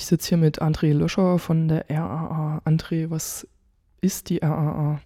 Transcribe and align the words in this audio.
Ich 0.00 0.06
sitze 0.06 0.30
hier 0.30 0.38
mit 0.38 0.62
André 0.62 0.94
Löscher 0.94 1.38
von 1.38 1.68
der 1.68 1.84
RAA. 1.90 2.62
André, 2.64 3.10
was 3.10 3.46
ist 4.00 4.30
die 4.30 4.38
RAA? 4.38 4.98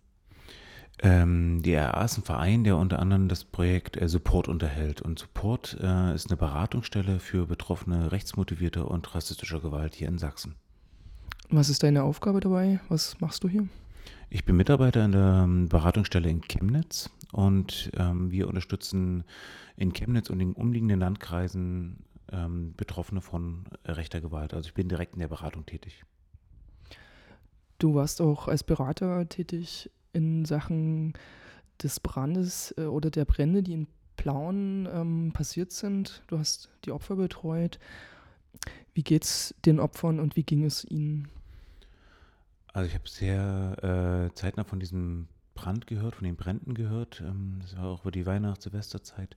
Ähm, 1.00 1.62
die 1.62 1.74
RAA 1.74 2.04
ist 2.04 2.18
ein 2.18 2.22
Verein, 2.22 2.62
der 2.62 2.76
unter 2.76 3.00
anderem 3.00 3.26
das 3.26 3.42
Projekt 3.44 4.00
äh, 4.00 4.08
Support 4.08 4.46
unterhält. 4.46 5.02
Und 5.02 5.18
Support 5.18 5.78
äh, 5.82 6.14
ist 6.14 6.30
eine 6.30 6.36
Beratungsstelle 6.36 7.18
für 7.18 7.48
Betroffene 7.48 8.12
rechtsmotivierter 8.12 8.88
und 8.88 9.12
rassistischer 9.16 9.58
Gewalt 9.58 9.96
hier 9.96 10.06
in 10.06 10.18
Sachsen. 10.18 10.54
Was 11.50 11.70
ist 11.70 11.82
deine 11.82 12.04
Aufgabe 12.04 12.38
dabei? 12.38 12.78
Was 12.88 13.20
machst 13.20 13.42
du 13.42 13.48
hier? 13.48 13.66
Ich 14.30 14.44
bin 14.44 14.56
Mitarbeiter 14.56 15.04
in 15.04 15.10
der 15.10 15.42
ähm, 15.42 15.68
Beratungsstelle 15.68 16.30
in 16.30 16.40
Chemnitz 16.40 17.10
und 17.32 17.90
ähm, 17.96 18.30
wir 18.30 18.46
unterstützen 18.46 19.24
in 19.76 19.92
Chemnitz 19.92 20.30
und 20.30 20.38
den 20.38 20.52
umliegenden 20.52 21.00
Landkreisen 21.00 22.04
ähm, 22.32 22.74
Betroffene 22.76 23.20
von 23.20 23.64
rechter 23.84 24.20
Gewalt. 24.20 24.54
Also 24.54 24.68
ich 24.68 24.74
bin 24.74 24.88
direkt 24.88 25.14
in 25.14 25.20
der 25.20 25.28
Beratung 25.28 25.66
tätig. 25.66 26.04
Du 27.78 27.94
warst 27.94 28.20
auch 28.20 28.48
als 28.48 28.62
Berater 28.62 29.28
tätig 29.28 29.90
in 30.12 30.44
Sachen 30.44 31.14
des 31.82 32.00
Brandes 32.00 32.74
äh, 32.78 32.84
oder 32.84 33.10
der 33.10 33.24
Brände, 33.24 33.62
die 33.62 33.72
in 33.72 33.86
Plauen 34.16 34.88
ähm, 34.92 35.32
passiert 35.32 35.72
sind. 35.72 36.22
Du 36.28 36.38
hast 36.38 36.70
die 36.84 36.92
Opfer 36.92 37.16
betreut. 37.16 37.78
Wie 38.94 39.02
geht 39.02 39.24
es 39.24 39.54
den 39.66 39.80
Opfern 39.80 40.20
und 40.20 40.36
wie 40.36 40.44
ging 40.44 40.64
es 40.64 40.84
ihnen? 40.84 41.28
Also 42.72 42.88
ich 42.88 42.94
habe 42.94 43.08
sehr 43.08 44.28
äh, 44.30 44.34
zeitnah 44.34 44.64
von 44.64 44.80
diesem 44.80 45.28
Brand 45.54 45.86
gehört, 45.86 46.16
von 46.16 46.24
den 46.24 46.36
Bränden 46.36 46.74
gehört. 46.74 47.22
Ähm, 47.24 47.58
das 47.60 47.76
war 47.76 47.86
auch 47.86 48.02
über 48.02 48.10
die 48.12 48.26
Weihnachts-Silvesterzeit. 48.26 49.36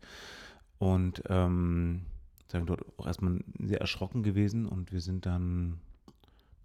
Und 0.79 1.23
ähm, 1.29 2.05
sagen 2.47 2.65
dort 2.65 2.85
auch 2.97 3.07
erstmal 3.07 3.39
sehr 3.59 3.81
erschrocken 3.81 4.23
gewesen 4.23 4.65
und 4.65 4.91
wir 4.91 5.01
sind 5.01 5.25
dann 5.25 5.79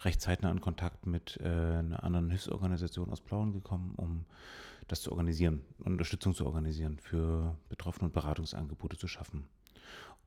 recht 0.05 0.21
zeitnah 0.21 0.51
in 0.51 0.61
Kontakt 0.61 1.07
mit 1.07 1.39
äh, 1.43 1.49
einer 1.49 2.03
anderen 2.03 2.31
Hilfsorganisation 2.31 3.11
aus 3.11 3.21
Plauen 3.21 3.53
gekommen, 3.53 3.95
um 3.97 4.25
das 4.89 5.01
zu 5.01 5.11
organisieren, 5.11 5.63
Unterstützung 5.79 6.35
zu 6.35 6.47
organisieren, 6.47 6.99
für 6.99 7.57
Betroffene 7.69 8.07
und 8.07 8.13
Beratungsangebote 8.13 8.97
zu 8.97 9.07
schaffen. 9.07 9.45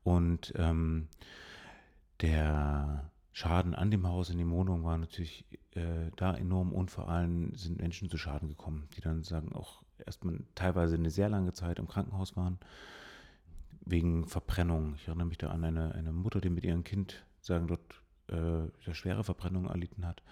Und 0.04 0.54
ähm, 0.56 1.08
der 2.22 3.12
Schaden 3.34 3.76
an 3.76 3.92
dem 3.92 4.08
Haus, 4.08 4.30
in 4.30 4.38
den 4.38 4.50
Wohnungen 4.50 4.84
war 4.84 4.98
natürlich 4.98 5.46
äh, 5.72 6.10
da 6.16 6.36
enorm 6.36 6.72
und 6.72 6.90
vor 6.90 7.10
allem 7.10 7.54
sind 7.56 7.80
Menschen 7.80 8.10
zu 8.10 8.18
Schaden 8.18 8.48
gekommen, 8.48 8.88
die 8.96 9.02
dann 9.02 9.24
sagen 9.24 9.54
auch 9.54 9.84
erstmal 10.06 10.40
teilweise 10.56 10.96
eine 10.96 11.10
sehr 11.10 11.28
lange 11.28 11.54
Zeit 11.54 11.80
im 11.80 11.88
Krankenhaus 11.88 12.38
waren 12.38 12.60
wegen 13.86 14.28
Verbrennung. 14.28 14.96
Ich 14.96 15.08
erinnere 15.08 15.28
mich 15.28 15.38
da 15.38 15.50
an 15.50 15.64
eine, 15.64 15.94
eine 15.94 16.12
Mutter, 16.12 16.42
die 16.42 16.50
mit 16.50 16.64
ihrem 16.64 16.84
Kind 16.84 17.24
sagen 17.42 17.68
dort 17.68 18.02
äh, 18.28 18.94
schwere 18.94 19.24
Verbrennung 19.24 19.66
erlitten 19.66 20.06
hat 20.06 20.24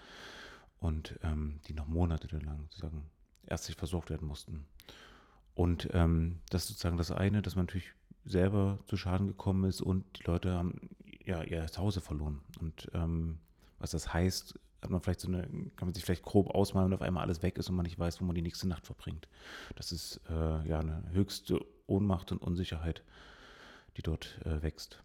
und 0.80 1.18
ähm, 1.22 1.60
die 1.66 1.74
noch 1.74 1.86
Monate 1.86 2.36
lang 2.38 2.66
sozusagen 2.68 3.04
ärztlich 3.46 3.76
versorgt 3.76 4.10
werden 4.10 4.26
mussten. 4.26 4.66
Und 5.54 5.88
ähm, 5.92 6.40
das 6.50 6.62
ist 6.62 6.68
sozusagen 6.68 6.96
das 6.96 7.12
eine, 7.12 7.42
dass 7.42 7.54
man 7.54 7.66
natürlich 7.66 7.92
selber 8.24 8.78
zu 8.86 8.96
Schaden 8.96 9.28
gekommen 9.28 9.64
ist 9.64 9.80
und 9.80 10.04
die 10.18 10.24
Leute 10.24 10.52
haben 10.52 10.90
ja 11.24 11.42
ihr 11.42 11.66
Zuhause 11.66 12.00
verloren. 12.00 12.40
Und 12.60 12.90
ähm, 12.94 13.38
was 13.78 13.92
das 13.92 14.12
heißt, 14.12 14.58
hat 14.82 14.90
man 14.90 15.00
vielleicht 15.00 15.20
so 15.20 15.28
eine, 15.28 15.42
kann 15.42 15.88
man 15.88 15.94
sich 15.94 16.04
vielleicht 16.04 16.22
grob 16.22 16.50
ausmalen, 16.50 16.90
wenn 16.90 16.96
auf 16.96 17.02
einmal 17.02 17.24
alles 17.24 17.42
weg 17.42 17.56
ist 17.58 17.68
und 17.70 17.76
man 17.76 17.84
nicht 17.84 17.98
weiß, 17.98 18.20
wo 18.20 18.24
man 18.24 18.34
die 18.34 18.42
nächste 18.42 18.68
Nacht 18.68 18.86
verbringt. 18.86 19.28
Das 19.76 19.92
ist 19.92 20.20
äh, 20.28 20.68
ja 20.68 20.80
eine 20.80 21.04
höchste 21.12 21.60
Ohnmacht 21.86 22.32
und 22.32 22.38
Unsicherheit, 22.38 23.02
die 23.96 24.02
dort 24.02 24.38
äh, 24.44 24.62
wächst. 24.62 25.00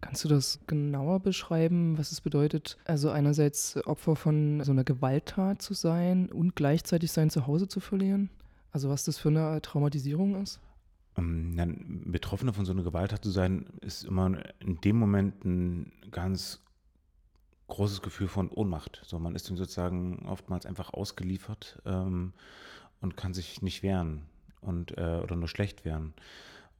Kannst 0.00 0.22
du 0.22 0.28
das 0.28 0.60
genauer 0.66 1.20
beschreiben, 1.20 1.96
was 1.96 2.12
es 2.12 2.20
bedeutet, 2.20 2.76
also 2.84 3.10
einerseits 3.10 3.78
Opfer 3.86 4.16
von 4.16 4.62
so 4.62 4.70
einer 4.70 4.84
Gewalttat 4.84 5.62
zu 5.62 5.72
sein 5.72 6.30
und 6.30 6.54
gleichzeitig 6.54 7.10
sein 7.10 7.30
Zuhause 7.30 7.68
zu 7.68 7.80
verlieren? 7.80 8.28
Also 8.70 8.90
was 8.90 9.04
das 9.04 9.16
für 9.16 9.28
eine 9.28 9.62
Traumatisierung 9.62 10.42
ist? 10.42 10.60
Dann, 11.14 12.02
Betroffener 12.06 12.52
von 12.52 12.66
so 12.66 12.72
einer 12.72 12.82
Gewalttat 12.82 13.24
zu 13.24 13.30
sein, 13.30 13.66
ist 13.80 14.04
immer 14.04 14.42
in 14.58 14.80
dem 14.82 14.98
Moment 14.98 15.44
ein 15.44 15.92
ganz 16.10 16.60
großes 17.68 18.02
Gefühl 18.02 18.28
von 18.28 18.50
Ohnmacht. 18.50 19.00
So, 19.04 19.18
man 19.18 19.34
ist 19.34 19.48
ihm 19.48 19.56
sozusagen 19.56 20.26
oftmals 20.26 20.66
einfach 20.66 20.92
ausgeliefert 20.92 21.80
ähm, 21.86 22.32
und 23.00 23.16
kann 23.16 23.32
sich 23.32 23.62
nicht 23.62 23.82
wehren 23.82 24.22
und 24.60 24.98
äh, 24.98 25.20
oder 25.22 25.36
nur 25.36 25.48
schlecht 25.48 25.84
wehren. 25.84 26.14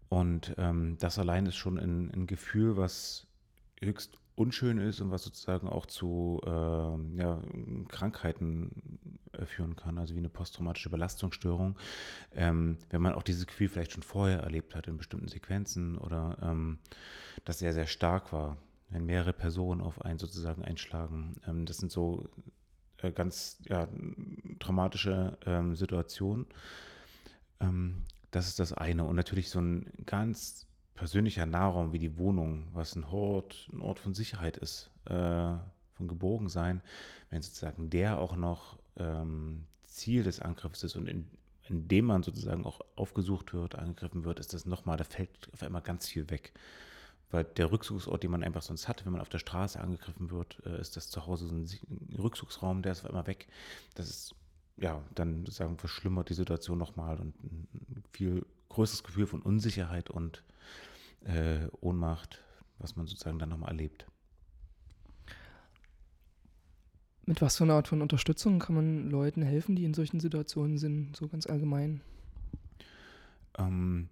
Und 0.08 0.54
ähm, 0.58 0.96
das 0.98 1.18
allein 1.18 1.46
ist 1.46 1.56
schon 1.56 1.78
ein, 1.78 2.10
ein, 2.12 2.26
Gefühl, 2.26 2.76
was 2.76 3.26
höchst 3.80 4.18
unschön 4.36 4.78
ist 4.78 5.00
und 5.00 5.10
was 5.10 5.22
sozusagen 5.22 5.68
auch 5.68 5.86
zu 5.86 6.40
äh, 6.44 7.18
ja, 7.18 7.40
Krankheiten 7.88 8.98
äh, 9.32 9.46
führen 9.46 9.76
kann, 9.76 9.98
also 9.98 10.14
wie 10.14 10.18
eine 10.18 10.28
posttraumatische 10.28 10.90
Belastungsstörung. 10.90 11.76
Ähm, 12.32 12.78
wenn 12.90 13.02
man 13.02 13.14
auch 13.14 13.22
dieses 13.22 13.46
Gefühl 13.46 13.68
vielleicht 13.68 13.92
schon 13.92 14.02
vorher 14.02 14.40
erlebt 14.40 14.74
hat 14.74 14.88
in 14.88 14.96
bestimmten 14.96 15.28
Sequenzen 15.28 15.98
oder 15.98 16.36
ähm, 16.42 16.78
das 17.44 17.58
sehr, 17.60 17.72
sehr 17.72 17.86
stark 17.86 18.32
war, 18.32 18.56
wenn 18.90 19.06
mehrere 19.06 19.32
Personen 19.32 19.80
auf 19.80 20.02
einen 20.02 20.18
sozusagen 20.18 20.64
einschlagen. 20.64 21.34
Ähm, 21.46 21.64
das 21.66 21.78
sind 21.78 21.92
so 21.92 22.28
äh, 22.98 23.12
ganz 23.12 23.58
ja, 23.68 23.88
traumatische 24.58 25.38
ähm, 25.46 25.76
Situationen. 25.76 26.46
Ähm, 27.60 28.02
das 28.34 28.48
ist 28.48 28.58
das 28.58 28.72
eine. 28.72 29.04
Und 29.04 29.16
natürlich 29.16 29.48
so 29.50 29.60
ein 29.60 29.86
ganz 30.06 30.66
persönlicher 30.94 31.46
Nahraum 31.46 31.92
wie 31.92 31.98
die 31.98 32.18
Wohnung, 32.18 32.68
was 32.72 32.96
ein 32.96 33.04
Ort, 33.04 33.68
ein 33.72 33.80
Ort 33.80 34.00
von 34.00 34.14
Sicherheit 34.14 34.56
ist, 34.56 34.90
äh, 35.06 35.54
von 35.92 36.08
Geborgensein, 36.08 36.82
wenn 37.30 37.42
sozusagen 37.42 37.90
der 37.90 38.18
auch 38.18 38.36
noch 38.36 38.78
ähm, 38.96 39.64
Ziel 39.84 40.24
des 40.24 40.40
Angriffs 40.40 40.82
ist 40.82 40.96
und 40.96 41.08
in, 41.08 41.28
in 41.68 41.86
dem 41.86 42.06
man 42.06 42.24
sozusagen 42.24 42.64
auch 42.64 42.80
aufgesucht 42.96 43.54
wird, 43.54 43.76
angegriffen 43.76 44.24
wird, 44.24 44.40
ist 44.40 44.52
das 44.52 44.66
nochmal, 44.66 44.96
da 44.96 45.04
fällt 45.04 45.48
auf 45.52 45.62
einmal 45.62 45.82
ganz 45.82 46.08
viel 46.08 46.28
weg. 46.30 46.52
Weil 47.30 47.44
der 47.44 47.70
Rückzugsort, 47.70 48.22
den 48.22 48.30
man 48.30 48.42
einfach 48.42 48.62
sonst 48.62 48.88
hat, 48.88 49.04
wenn 49.04 49.12
man 49.12 49.20
auf 49.20 49.28
der 49.28 49.38
Straße 49.38 49.80
angegriffen 49.80 50.30
wird, 50.30 50.60
äh, 50.66 50.80
ist 50.80 50.96
das 50.96 51.08
zu 51.08 51.26
Hause 51.26 51.46
so 51.46 51.54
ein 51.54 51.68
Rückzugsraum, 52.18 52.82
der 52.82 52.92
ist 52.92 53.00
auf 53.04 53.10
einmal 53.10 53.26
weg. 53.28 53.46
Das 53.94 54.10
ist 54.10 54.34
ja, 54.76 55.02
dann 55.14 55.44
sozusagen 55.44 55.78
verschlimmert 55.78 56.30
die 56.30 56.34
Situation 56.34 56.78
nochmal 56.78 57.20
und 57.20 57.34
ein 57.44 58.04
viel 58.12 58.44
größeres 58.68 59.04
Gefühl 59.04 59.26
von 59.26 59.42
Unsicherheit 59.42 60.10
und 60.10 60.42
äh, 61.24 61.66
Ohnmacht, 61.80 62.42
was 62.78 62.96
man 62.96 63.06
sozusagen 63.06 63.38
dann 63.38 63.48
nochmal 63.48 63.70
erlebt. 63.70 64.06
Mit 67.26 67.40
was 67.40 67.56
für 67.56 67.64
einer 67.64 67.74
Art 67.74 67.88
von 67.88 68.02
Unterstützung 68.02 68.58
kann 68.58 68.74
man 68.74 69.10
Leuten 69.10 69.42
helfen, 69.42 69.76
die 69.76 69.84
in 69.84 69.94
solchen 69.94 70.20
Situationen 70.20 70.76
sind, 70.76 71.16
so 71.16 71.26
ganz 71.28 71.46
allgemein? 71.46 72.02
Ähm, 73.56 74.08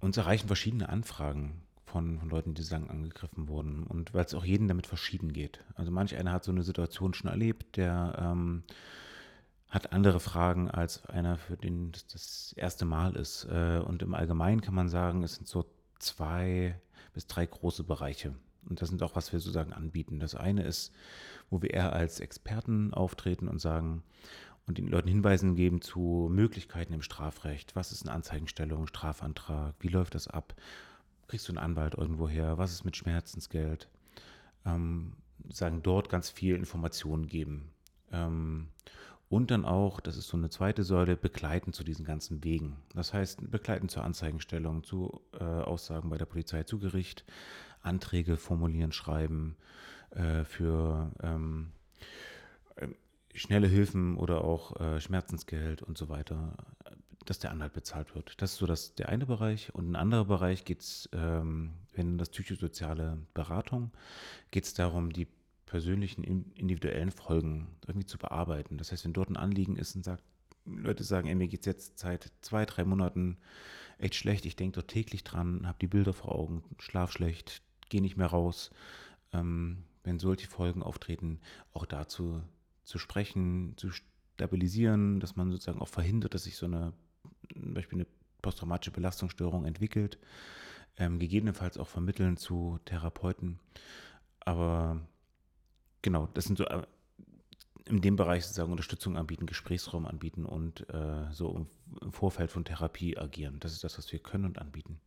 uns 0.00 0.16
erreichen 0.16 0.46
verschiedene 0.46 0.88
Anfragen 0.88 1.60
von, 1.84 2.18
von 2.18 2.30
Leuten, 2.30 2.54
die 2.54 2.62
sagen, 2.62 2.88
angegriffen 2.88 3.48
wurden. 3.48 3.82
Und 3.82 4.14
weil 4.14 4.24
es 4.24 4.34
auch 4.34 4.44
jedem 4.44 4.68
damit 4.68 4.86
verschieden 4.86 5.32
geht. 5.32 5.62
Also 5.74 5.90
manch 5.90 6.16
einer 6.16 6.32
hat 6.32 6.44
so 6.44 6.52
eine 6.52 6.62
Situation 6.62 7.12
schon 7.12 7.28
erlebt, 7.28 7.76
der 7.76 8.16
ähm, 8.18 8.62
hat 9.70 9.92
andere 9.92 10.20
Fragen 10.20 10.70
als 10.70 11.06
einer, 11.06 11.38
für 11.38 11.56
den 11.56 11.92
das, 11.92 12.06
das 12.08 12.52
erste 12.56 12.84
Mal 12.84 13.16
ist. 13.16 13.44
Äh, 13.44 13.78
und 13.78 14.02
im 14.02 14.14
Allgemeinen 14.14 14.60
kann 14.60 14.74
man 14.74 14.88
sagen, 14.88 15.22
es 15.22 15.36
sind 15.36 15.46
so 15.48 15.64
zwei 15.98 16.78
bis 17.12 17.26
drei 17.26 17.46
große 17.46 17.84
Bereiche. 17.84 18.34
Und 18.68 18.82
das 18.82 18.88
sind 18.88 19.02
auch, 19.02 19.16
was 19.16 19.32
wir 19.32 19.38
sozusagen 19.38 19.72
anbieten. 19.72 20.20
Das 20.20 20.34
eine 20.34 20.64
ist, 20.64 20.92
wo 21.48 21.62
wir 21.62 21.70
eher 21.70 21.92
als 21.92 22.20
Experten 22.20 22.92
auftreten 22.92 23.48
und 23.48 23.60
sagen 23.60 24.02
und 24.66 24.78
den 24.78 24.88
Leuten 24.88 25.08
Hinweisen 25.08 25.56
geben 25.56 25.80
zu 25.80 26.28
Möglichkeiten 26.30 26.92
im 26.92 27.02
Strafrecht. 27.02 27.74
Was 27.74 27.92
ist 27.92 28.02
eine 28.02 28.12
Anzeigenstellung, 28.12 28.86
Strafantrag? 28.86 29.74
Wie 29.80 29.88
läuft 29.88 30.14
das 30.14 30.28
ab? 30.28 30.54
Kriegst 31.28 31.48
du 31.48 31.52
einen 31.52 31.58
Anwalt 31.58 31.94
irgendwoher? 31.94 32.58
Was 32.58 32.72
ist 32.72 32.84
mit 32.84 32.96
Schmerzensgeld? 32.96 33.88
Ähm, 34.66 35.14
sagen 35.48 35.82
dort 35.82 36.08
ganz 36.08 36.28
viel 36.28 36.54
Informationen 36.54 37.26
geben. 37.26 37.70
Ähm, 38.12 38.68
und 39.30 39.52
dann 39.52 39.64
auch, 39.64 40.00
das 40.00 40.16
ist 40.16 40.26
so 40.26 40.36
eine 40.36 40.50
zweite 40.50 40.82
Säule, 40.82 41.16
begleiten 41.16 41.72
zu 41.72 41.84
diesen 41.84 42.04
ganzen 42.04 42.42
Wegen. 42.42 42.76
Das 42.94 43.14
heißt, 43.14 43.48
begleiten 43.48 43.88
zur 43.88 44.02
Anzeigenstellung, 44.02 44.82
zu 44.82 45.20
äh, 45.38 45.44
Aussagen 45.44 46.10
bei 46.10 46.18
der 46.18 46.26
Polizei, 46.26 46.64
zu 46.64 46.80
Gericht, 46.80 47.24
Anträge 47.80 48.36
formulieren, 48.36 48.90
schreiben 48.90 49.56
äh, 50.10 50.42
für 50.42 51.12
ähm, 51.22 51.70
äh, 52.74 52.88
schnelle 53.32 53.68
Hilfen 53.68 54.16
oder 54.16 54.42
auch 54.42 54.80
äh, 54.80 55.00
Schmerzensgeld 55.00 55.80
und 55.80 55.96
so 55.96 56.08
weiter, 56.08 56.56
dass 57.24 57.38
der 57.38 57.52
Anhalt 57.52 57.72
bezahlt 57.72 58.16
wird. 58.16 58.42
Das 58.42 58.54
ist 58.54 58.58
so 58.58 58.66
das, 58.66 58.96
der 58.96 59.10
eine 59.10 59.26
Bereich. 59.26 59.72
Und 59.72 59.92
ein 59.92 59.96
anderer 59.96 60.24
Bereich 60.24 60.64
geht 60.64 60.80
es, 60.80 61.08
ähm, 61.12 61.74
wenn 61.94 62.18
das 62.18 62.30
psychosoziale 62.30 63.16
Beratung, 63.32 63.92
geht 64.50 64.64
es 64.64 64.74
darum, 64.74 65.12
die 65.12 65.28
persönlichen, 65.70 66.24
individuellen 66.24 67.12
Folgen 67.12 67.68
irgendwie 67.86 68.06
zu 68.06 68.18
bearbeiten. 68.18 68.76
Das 68.76 68.90
heißt, 68.90 69.04
wenn 69.04 69.12
dort 69.12 69.30
ein 69.30 69.36
Anliegen 69.36 69.76
ist 69.76 69.94
und 69.94 70.04
sagt, 70.04 70.24
Leute 70.64 71.04
sagen, 71.04 71.28
ey, 71.28 71.36
mir 71.36 71.46
geht 71.46 71.60
es 71.60 71.66
jetzt 71.66 72.00
seit 72.00 72.32
zwei, 72.40 72.66
drei 72.66 72.84
Monaten 72.84 73.36
echt 73.98 74.16
schlecht, 74.16 74.46
ich 74.46 74.56
denke 74.56 74.74
dort 74.74 74.88
täglich 74.88 75.22
dran, 75.22 75.68
habe 75.68 75.78
die 75.80 75.86
Bilder 75.86 76.12
vor 76.12 76.34
Augen, 76.34 76.64
schlaf 76.80 77.12
schlecht, 77.12 77.62
gehe 77.88 78.02
nicht 78.02 78.16
mehr 78.16 78.26
raus, 78.26 78.72
ähm, 79.32 79.84
wenn 80.02 80.18
solche 80.18 80.48
Folgen 80.48 80.82
auftreten, 80.82 81.38
auch 81.72 81.86
dazu 81.86 82.42
zu 82.82 82.98
sprechen, 82.98 83.74
zu 83.76 83.90
stabilisieren, 83.92 85.20
dass 85.20 85.36
man 85.36 85.52
sozusagen 85.52 85.80
auch 85.80 85.88
verhindert, 85.88 86.34
dass 86.34 86.44
sich 86.44 86.56
so 86.56 86.66
eine, 86.66 86.94
zum 87.52 87.74
Beispiel 87.74 88.00
eine 88.00 88.08
posttraumatische 88.42 88.90
Belastungsstörung 88.90 89.64
entwickelt, 89.66 90.18
ähm, 90.96 91.20
gegebenenfalls 91.20 91.78
auch 91.78 91.88
vermitteln 91.88 92.36
zu 92.36 92.80
Therapeuten. 92.86 93.60
Aber 94.40 95.00
genau, 96.02 96.28
das 96.34 96.44
sind 96.44 96.58
so 96.58 96.64
äh, 96.64 96.82
in 97.86 98.00
dem 98.00 98.16
Bereich 98.16 98.44
sozusagen 98.44 98.70
Unterstützung 98.70 99.16
anbieten, 99.16 99.46
Gesprächsraum 99.46 100.06
anbieten 100.06 100.44
und 100.44 100.88
äh, 100.90 101.30
so 101.32 101.66
im 102.00 102.12
Vorfeld 102.12 102.50
von 102.50 102.64
Therapie 102.64 103.18
agieren. 103.18 103.58
Das 103.60 103.72
ist 103.72 103.84
das, 103.84 103.98
was 103.98 104.10
wir 104.12 104.20
können 104.20 104.44
und 104.44 104.58
anbieten. 104.58 105.00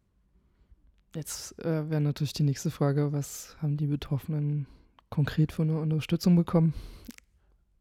Jetzt 1.16 1.58
äh, 1.60 1.90
wäre 1.90 2.02
natürlich 2.02 2.34
die 2.34 2.44
nächste 2.44 2.72
Frage, 2.72 3.14
was 3.14 3.56
haben 3.62 3.78
die 3.78 3.88
Betroffenen 3.88 4.68
konkret 5.10 5.52
für 5.52 5.62
eine 5.62 5.80
Unterstützung 5.80 6.36
bekommen? 6.36 6.74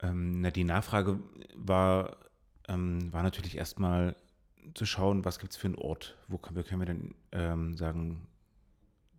Ähm, 0.00 0.40
na, 0.40 0.50
die 0.50 0.64
Nachfrage 0.64 1.18
war, 1.56 2.16
ähm, 2.68 3.12
war 3.12 3.22
natürlich 3.22 3.56
erstmal 3.56 4.16
zu 4.74 4.84
schauen, 4.86 5.24
was 5.24 5.38
gibt 5.38 5.52
es 5.52 5.58
für 5.58 5.66
einen 5.66 5.76
Ort, 5.76 6.16
wo 6.28 6.38
können, 6.38 6.62
können 6.64 6.80
wir 6.80 6.86
denn 6.86 7.14
ähm, 7.32 7.76
sagen, 7.76 8.28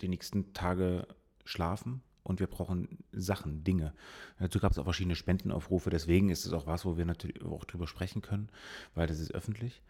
die 0.02 0.08
nächsten 0.08 0.54
Tage 0.54 1.08
schlafen 1.44 2.02
und 2.24 2.40
wir 2.40 2.48
brauchen 2.48 3.00
Sachen, 3.12 3.64
Dinge. 3.64 3.94
Dazu 4.40 4.60
gab 4.60 4.72
es 4.72 4.80
auch 4.80 4.86
verschiedene 4.86 5.16
Spendenaufrufe, 5.16 5.90
deswegen 5.90 6.30
ist 6.30 6.46
es 6.46 6.54
auch 6.54 6.68
was, 6.68 6.86
wo 6.86 6.98
wir 6.98 7.06
natürlich 7.06 7.44
auch 7.44 7.66
drüber 7.66 7.88
sprechen 7.88 8.22
können, 8.22 8.50
weil 8.96 9.08
das 9.08 9.20
ist 9.20 9.34
öffentlich. 9.34 9.82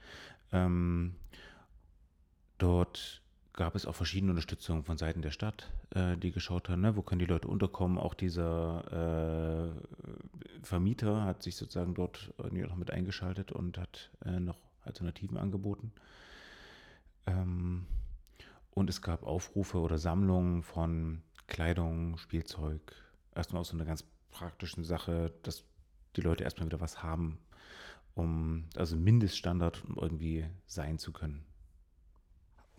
Ähm, 0.52 1.16
dort 2.58 3.22
gab 3.54 3.76
es 3.76 3.86
auch 3.86 3.96
verschiedene 3.96 4.32
Unterstützungen 4.32 4.84
von 4.84 4.98
Seiten 4.98 5.22
der 5.22 5.30
Stadt, 5.30 5.72
äh, 5.92 6.18
die 6.18 6.32
geschaut 6.32 6.70
haben, 6.70 6.82
ne, 6.82 6.96
wo 6.96 7.04
können 7.04 7.20
die 7.20 7.26
Leute 7.26 7.48
unterkommen. 7.48 8.00
Auch 8.00 8.16
dieser 8.16 9.72
äh, 9.72 10.64
Vermieter 10.64 11.24
hat 11.24 11.44
sich 11.44 11.56
sozusagen 11.56 11.94
dort 11.94 12.34
irgendwie 12.38 12.64
noch 12.64 12.76
mit 12.76 12.90
eingeschaltet 12.90 13.52
und 13.52 13.78
hat 13.78 14.10
äh, 14.26 14.40
noch 14.40 14.58
Alternativen 14.84 15.38
angeboten. 15.38 15.92
Ähm, 17.28 17.86
und 18.72 18.90
es 18.90 19.04
gab 19.04 19.24
Aufrufe 19.24 19.80
oder 19.80 20.00
Sammlungen 20.00 20.64
von 20.64 21.22
Kleidung, 21.48 22.18
Spielzeug. 22.18 22.82
Erstmal 23.36 23.62
aus 23.62 23.70
so 23.70 23.76
einer 23.76 23.86
ganz 23.86 24.04
praktischen 24.32 24.84
Sache, 24.84 25.34
dass 25.44 25.64
die 26.16 26.22
Leute 26.22 26.44
erstmal 26.44 26.68
wieder 26.68 26.82
was 26.82 27.02
haben, 27.02 27.40
um, 28.16 28.66
also 28.76 28.96
Mindeststandard, 28.96 29.84
um 29.86 29.96
irgendwie 29.96 30.46
sein 30.66 31.00
zu 31.00 31.12
können. 31.12 31.44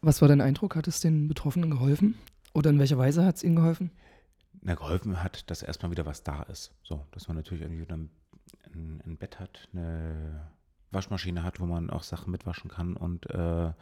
Was 0.01 0.21
war 0.21 0.29
dein 0.29 0.41
Eindruck? 0.41 0.77
Hat 0.77 0.87
es 0.87 1.01
den 1.01 1.29
Betroffenen 1.29 1.71
geholfen? 1.71 2.17
Oder 2.53 2.71
in 2.71 2.79
welcher 2.79 2.99
Weise 2.99 3.25
hat 3.25 3.37
es 3.37 3.43
ihnen 3.43 3.57
geholfen? 3.57 3.91
Na, 4.61 4.75
geholfen 4.75 5.23
hat, 5.23 5.51
dass 5.51 5.63
erstmal 5.63 5.91
wieder 5.91 6.07
was 6.07 6.23
da 6.23 6.43
ist. 6.43 6.73
So, 6.83 7.05
dass 7.11 7.27
man 7.27 7.37
natürlich 7.37 7.63
irgendwie 7.63 7.91
ein, 7.91 8.11
ein, 8.73 9.03
ein 9.05 9.17
Bett 9.17 9.41
hat, 9.41 9.69
eine 9.73 10.49
Waschmaschine 10.91 11.43
hat, 11.43 11.59
wo 11.59 11.67
man 11.67 11.91
auch 11.91 12.03
Sachen 12.03 12.31
mitwaschen 12.31 12.71
kann 12.71 12.97
und 12.97 13.29
äh, 13.31 13.73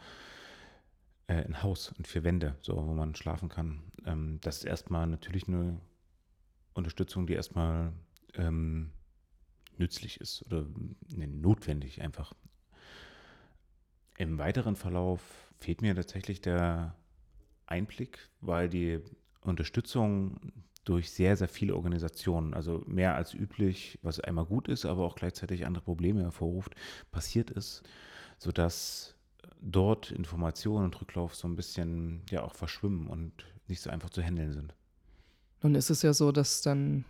äh, 1.27 1.33
ein 1.33 1.63
Haus 1.63 1.91
und 1.97 2.07
vier 2.07 2.23
Wände, 2.23 2.55
so 2.61 2.75
wo 2.75 2.93
man 2.93 3.15
schlafen 3.15 3.49
kann. 3.49 3.83
Ähm, 4.05 4.39
das 4.41 4.57
ist 4.57 4.65
erstmal 4.65 5.07
natürlich 5.07 5.47
eine 5.47 5.79
Unterstützung, 6.73 7.27
die 7.27 7.33
erstmal 7.33 7.93
ähm, 8.35 8.91
nützlich 9.77 10.19
ist 10.19 10.45
oder 10.45 10.65
ne, 11.15 11.27
notwendig 11.27 12.01
einfach. 12.01 12.33
Im 14.17 14.37
weiteren 14.37 14.75
Verlauf 14.75 15.21
fehlt 15.59 15.81
mir 15.81 15.95
tatsächlich 15.95 16.41
der 16.41 16.95
Einblick, 17.65 18.29
weil 18.41 18.69
die 18.69 18.99
Unterstützung 19.41 20.51
durch 20.83 21.11
sehr, 21.11 21.37
sehr 21.37 21.47
viele 21.47 21.75
Organisationen, 21.75 22.53
also 22.53 22.83
mehr 22.85 23.15
als 23.15 23.33
üblich, 23.33 23.99
was 24.01 24.19
einmal 24.19 24.45
gut 24.45 24.67
ist, 24.67 24.85
aber 24.85 25.05
auch 25.05 25.15
gleichzeitig 25.15 25.65
andere 25.65 25.83
Probleme 25.83 26.21
hervorruft, 26.21 26.75
passiert 27.11 27.49
ist, 27.49 27.83
sodass 28.37 29.12
dort 29.63 30.11
Informationen 30.11 30.85
und 30.85 31.01
Rücklauf 31.01 31.35
so 31.35 31.47
ein 31.47 31.55
bisschen 31.55 32.21
ja 32.29 32.43
auch 32.43 32.53
verschwimmen 32.53 33.07
und 33.07 33.31
nicht 33.67 33.81
so 33.81 33.89
einfach 33.89 34.09
zu 34.09 34.21
handeln 34.21 34.51
sind. 34.51 34.73
Nun 35.61 35.75
ist 35.75 35.89
es 35.89 36.01
ja 36.01 36.13
so, 36.13 36.31
dass 36.31 36.61
dann 36.61 37.05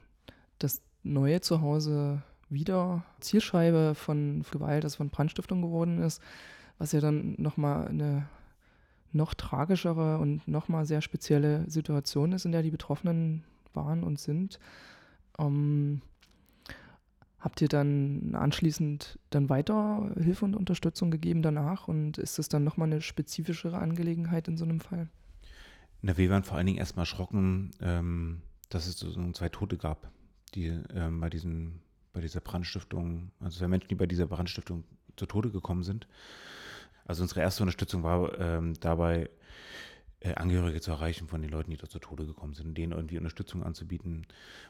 das 0.59 0.81
neue 1.01 1.41
Zuhause 1.41 2.21
wieder 2.49 3.03
Zielscheibe 3.19 3.95
von 3.95 4.45
Gewalt, 4.51 4.83
also 4.83 4.97
von 4.97 5.09
Brandstiftung 5.09 5.61
geworden 5.61 6.01
ist 6.01 6.21
was 6.77 6.91
ja 6.91 6.99
dann 6.99 7.35
nochmal 7.37 7.87
eine 7.87 8.27
noch 9.11 9.33
tragischere 9.35 10.17
und 10.17 10.47
nochmal 10.47 10.85
sehr 10.85 11.01
spezielle 11.01 11.69
Situation 11.69 12.31
ist, 12.31 12.45
in 12.45 12.51
der 12.51 12.63
die 12.63 12.71
Betroffenen 12.71 13.43
waren 13.73 14.03
und 14.03 14.19
sind. 14.19 14.59
Ähm, 15.37 16.01
habt 17.43 17.59
ihr 17.59 17.67
dann 17.67 18.35
anschließend 18.35 19.19
dann 19.29 19.49
weiter 19.49 20.09
Hilfe 20.15 20.45
und 20.45 20.55
Unterstützung 20.55 21.11
gegeben 21.11 21.41
danach 21.41 21.89
und 21.89 22.17
ist 22.17 22.39
das 22.39 22.47
dann 22.47 22.63
nochmal 22.63 22.87
eine 22.87 23.01
spezifischere 23.01 23.77
Angelegenheit 23.77 24.47
in 24.47 24.55
so 24.55 24.63
einem 24.63 24.79
Fall? 24.79 25.09
Na, 26.01 26.17
wir 26.17 26.29
waren 26.29 26.43
vor 26.43 26.55
allen 26.55 26.67
Dingen 26.67 26.77
erstmal 26.77 27.03
erschrocken, 27.03 27.71
ähm, 27.81 28.41
dass 28.69 28.87
es 28.87 28.97
so 28.97 29.31
zwei 29.33 29.49
Tote 29.49 29.77
gab, 29.77 30.09
die 30.55 30.67
ähm, 30.95 31.19
bei, 31.19 31.29
diesen, 31.29 31.81
bei 32.13 32.21
dieser 32.21 32.39
Brandstiftung, 32.39 33.31
also 33.41 33.59
zwei 33.59 33.67
Menschen, 33.67 33.89
die 33.89 33.95
bei 33.95 34.07
dieser 34.07 34.27
Brandstiftung 34.27 34.85
zu 35.17 35.25
Tode 35.25 35.51
gekommen 35.51 35.83
sind. 35.83 36.07
Also 37.03 37.23
unsere 37.23 37.41
erste 37.41 37.63
Unterstützung 37.63 38.03
war 38.03 38.39
ähm, 38.39 38.73
dabei, 38.79 39.29
äh, 40.21 40.33
Angehörige 40.35 40.79
zu 40.79 40.91
erreichen 40.91 41.27
von 41.27 41.41
den 41.41 41.51
Leuten, 41.51 41.71
die 41.71 41.77
dort 41.77 41.91
zu 41.91 41.99
Tode 41.99 42.25
gekommen 42.25 42.53
sind, 42.53 42.77
denen 42.77 42.93
irgendwie 42.93 43.17
Unterstützung 43.17 43.63
anzubieten, 43.63 44.27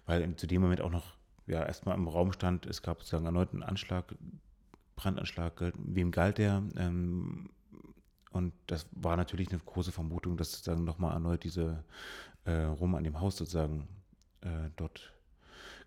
weil 0.08 0.36
zu 0.38 0.48
dem 0.48 0.64
Moment 0.64 0.82
auch 0.82 0.90
noch 0.90 1.16
ja 1.48 1.64
erstmal 1.64 1.98
im 1.98 2.08
Raum 2.08 2.32
stand, 2.34 2.66
es 2.66 2.82
gab 2.82 3.00
sozusagen 3.00 3.26
erneut 3.26 3.54
einen 3.54 3.64
Anschlag, 3.64 4.16
Brandanschlag, 4.96 5.74
wem 5.78 6.12
galt 6.12 6.38
der? 6.38 6.64
Ähm, 6.78 7.50
und 8.32 8.54
das 8.68 8.88
war 8.92 9.16
natürlich 9.16 9.50
eine 9.50 9.60
große 9.60 9.92
Vermutung, 9.92 10.38
dass 10.38 10.52
sozusagen 10.52 10.84
nochmal 10.84 11.14
erneut 11.14 11.44
diese 11.44 11.84
äh, 12.46 12.64
Rum 12.64 12.96
an 12.96 13.04
dem 13.04 13.20
Haus 13.20 13.38
sozusagen 13.38 13.88
äh, 14.42 14.70
dort 14.76 15.14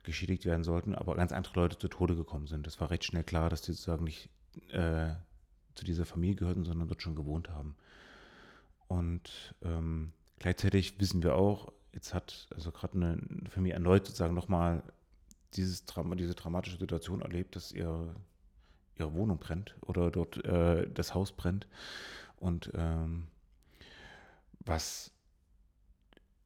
geschädigt 0.05 0.45
werden 0.45 0.63
sollten, 0.63 0.95
aber 0.95 1.17
ganz 1.17 1.33
andere 1.33 1.55
Leute 1.55 1.79
zu 1.79 1.89
Tode 1.89 2.15
gekommen 2.15 2.47
sind. 2.47 2.67
Das 2.67 2.81
war 2.81 2.91
recht 2.91 3.05
schnell 3.05 3.25
klar, 3.25 3.51
dass 3.51 3.63
die 3.63 3.73
sozusagen 3.73 4.05
nicht 4.05 4.31
äh, 4.71 5.11
zu 5.75 5.85
dieser 5.85 6.07
Familie 6.07 6.37
gehörten, 6.37 6.65
sondern 6.65 6.89
dort 6.89 7.03
schon 7.03 7.17
gewohnt 7.17 7.51
haben. 7.51 7.77
Und 8.89 9.55
ähm, 9.63 10.13
gleichzeitig 10.39 11.01
wissen 11.01 11.23
wir 11.23 11.35
auch, 11.35 11.73
jetzt 11.93 12.15
hat 12.15 12.47
also 12.55 12.71
gerade 12.71 12.95
eine 12.95 13.51
Familie 13.51 13.75
erneut 13.75 14.07
sozusagen 14.07 14.35
nochmal 14.35 14.83
dieses 15.57 15.85
diese 15.85 16.35
dramatische 16.35 16.79
Situation 16.79 17.21
erlebt, 17.23 17.57
dass 17.57 17.73
ihr, 17.73 18.15
ihre 18.97 19.15
Wohnung 19.15 19.39
brennt 19.39 19.77
oder 19.83 20.11
dort 20.11 20.45
äh, 20.45 20.89
das 20.91 21.15
Haus 21.15 21.33
brennt. 21.33 21.67
Und 22.37 22.71
ähm, 22.75 23.29
was 24.61 25.13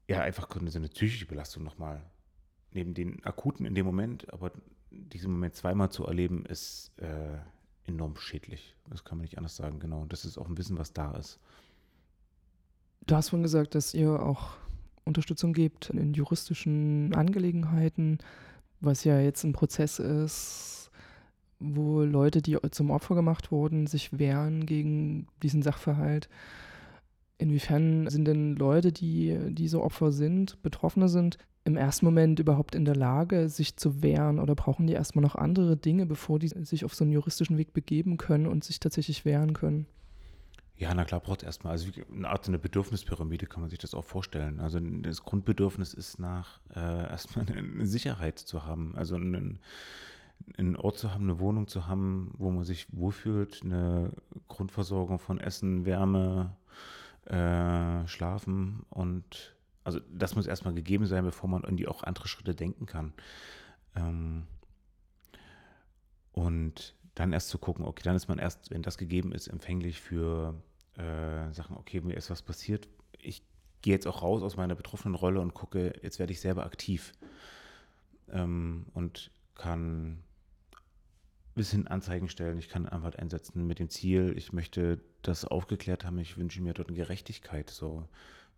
ja 0.08 0.20
einfach 0.20 0.48
so 0.52 0.78
eine 0.78 0.88
psychische 0.88 1.26
Belastung 1.26 1.62
nochmal 1.62 2.02
neben 2.72 2.94
den 2.94 3.24
akuten 3.24 3.66
in 3.66 3.74
dem 3.74 3.86
Moment, 3.86 4.32
aber 4.32 4.52
diesen 4.90 5.32
Moment 5.32 5.54
zweimal 5.54 5.90
zu 5.90 6.06
erleben, 6.06 6.44
ist 6.46 6.92
äh, 6.98 7.38
enorm 7.84 8.16
schädlich. 8.16 8.76
Das 8.88 9.04
kann 9.04 9.18
man 9.18 9.22
nicht 9.22 9.38
anders 9.38 9.56
sagen, 9.56 9.78
genau. 9.78 10.02
Und 10.02 10.12
das 10.12 10.24
ist 10.24 10.38
auch 10.38 10.48
ein 10.48 10.58
Wissen, 10.58 10.78
was 10.78 10.92
da 10.92 11.12
ist. 11.12 11.38
Du 13.06 13.14
hast 13.14 13.30
vorhin 13.30 13.42
gesagt, 13.42 13.74
dass 13.74 13.94
ihr 13.94 14.22
auch 14.22 14.56
Unterstützung 15.04 15.52
gebt 15.52 15.90
in 15.90 16.12
juristischen 16.12 17.14
Angelegenheiten, 17.14 18.18
was 18.80 19.04
ja 19.04 19.20
jetzt 19.20 19.44
ein 19.44 19.52
Prozess 19.52 19.98
ist, 19.98 20.90
wo 21.58 22.02
Leute, 22.02 22.42
die 22.42 22.58
zum 22.70 22.90
Opfer 22.90 23.14
gemacht 23.14 23.52
wurden, 23.52 23.86
sich 23.86 24.18
wehren 24.18 24.66
gegen 24.66 25.26
diesen 25.42 25.62
Sachverhalt. 25.62 26.28
Inwiefern 27.38 28.08
sind 28.08 28.26
denn 28.26 28.56
Leute, 28.56 28.92
die 28.92 29.38
diese 29.50 29.82
Opfer 29.82 30.12
sind, 30.12 30.60
Betroffene 30.62 31.08
sind, 31.08 31.38
im 31.64 31.76
ersten 31.76 32.06
Moment 32.06 32.38
überhaupt 32.38 32.74
in 32.74 32.84
der 32.86 32.96
Lage, 32.96 33.48
sich 33.48 33.76
zu 33.76 34.02
wehren 34.02 34.38
oder 34.38 34.54
brauchen 34.54 34.86
die 34.86 34.94
erstmal 34.94 35.22
noch 35.22 35.34
andere 35.34 35.76
Dinge, 35.76 36.06
bevor 36.06 36.38
die 36.38 36.48
sich 36.48 36.84
auf 36.84 36.94
so 36.94 37.04
einen 37.04 37.12
juristischen 37.12 37.58
Weg 37.58 37.72
begeben 37.72 38.16
können 38.16 38.46
und 38.46 38.64
sich 38.64 38.80
tatsächlich 38.80 39.24
wehren 39.24 39.52
können? 39.52 39.86
Ja, 40.80 40.94
na 40.94 41.04
klar, 41.04 41.20
braucht 41.20 41.42
erstmal, 41.42 41.72
also 41.72 41.90
eine 42.10 42.26
Art 42.26 42.48
eine 42.48 42.58
Bedürfnispyramide 42.58 43.44
kann 43.44 43.60
man 43.60 43.68
sich 43.68 43.78
das 43.78 43.92
auch 43.92 44.04
vorstellen. 44.04 44.60
Also 44.60 44.80
das 44.80 45.22
Grundbedürfnis 45.22 45.92
ist 45.92 46.18
nach 46.18 46.58
äh, 46.74 47.10
erstmal 47.10 47.44
eine 47.52 47.86
Sicherheit 47.86 48.38
zu 48.38 48.64
haben, 48.64 48.96
also 48.96 49.16
einen, 49.16 49.60
einen 50.56 50.76
Ort 50.76 50.96
zu 50.96 51.12
haben, 51.12 51.24
eine 51.24 51.38
Wohnung 51.38 51.68
zu 51.68 51.86
haben, 51.86 52.32
wo 52.38 52.50
man 52.50 52.64
sich 52.64 52.86
wohlfühlt, 52.92 53.60
eine 53.62 54.10
Grundversorgung 54.48 55.18
von 55.18 55.38
Essen, 55.38 55.84
Wärme, 55.84 56.56
äh, 57.26 58.08
Schlafen 58.08 58.86
und 58.88 59.54
also 59.84 60.00
das 60.10 60.34
muss 60.34 60.46
erstmal 60.46 60.72
gegeben 60.72 61.04
sein, 61.04 61.24
bevor 61.24 61.50
man 61.50 61.62
irgendwie 61.62 61.88
auch 61.88 62.04
andere 62.04 62.26
Schritte 62.26 62.54
denken 62.54 62.86
kann. 62.86 63.12
Ähm, 63.94 64.44
und 66.32 66.94
dann 67.16 67.34
erst 67.34 67.50
zu 67.50 67.58
gucken, 67.58 67.84
okay, 67.84 68.02
dann 68.02 68.16
ist 68.16 68.28
man 68.28 68.38
erst, 68.38 68.70
wenn 68.70 68.80
das 68.80 68.96
gegeben 68.96 69.32
ist, 69.32 69.46
empfänglich 69.46 70.00
für 70.00 70.54
äh, 70.96 71.52
Sachen, 71.52 71.76
okay, 71.76 72.00
mir 72.00 72.16
ist 72.16 72.30
was 72.30 72.42
passiert. 72.42 72.88
Ich 73.18 73.42
gehe 73.82 73.94
jetzt 73.94 74.06
auch 74.06 74.22
raus 74.22 74.42
aus 74.42 74.56
meiner 74.56 74.74
betroffenen 74.74 75.14
Rolle 75.14 75.40
und 75.40 75.54
gucke, 75.54 75.92
jetzt 76.02 76.18
werde 76.18 76.32
ich 76.32 76.40
selber 76.40 76.64
aktiv 76.64 77.12
ähm, 78.28 78.86
und 78.94 79.30
kann 79.54 80.22
bis 81.54 81.72
hin 81.72 81.88
Anzeigen 81.88 82.28
stellen, 82.28 82.58
ich 82.58 82.68
kann 82.68 82.86
Anwalt 82.86 83.18
einsetzen 83.18 83.66
mit 83.66 83.78
dem 83.78 83.90
Ziel, 83.90 84.34
ich 84.36 84.52
möchte 84.52 85.00
das 85.22 85.44
aufgeklärt 85.44 86.04
haben, 86.04 86.18
ich 86.18 86.36
wünsche 86.36 86.62
mir 86.62 86.74
dort 86.74 86.88
eine 86.88 86.96
Gerechtigkeit, 86.96 87.70
so 87.70 88.08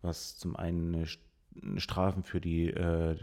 was 0.01 0.37
zum 0.37 0.55
einen 0.55 1.07
eine 1.61 1.79
Strafen 1.79 2.23
für 2.23 2.39
die 2.39 2.69
äh, 2.69 3.17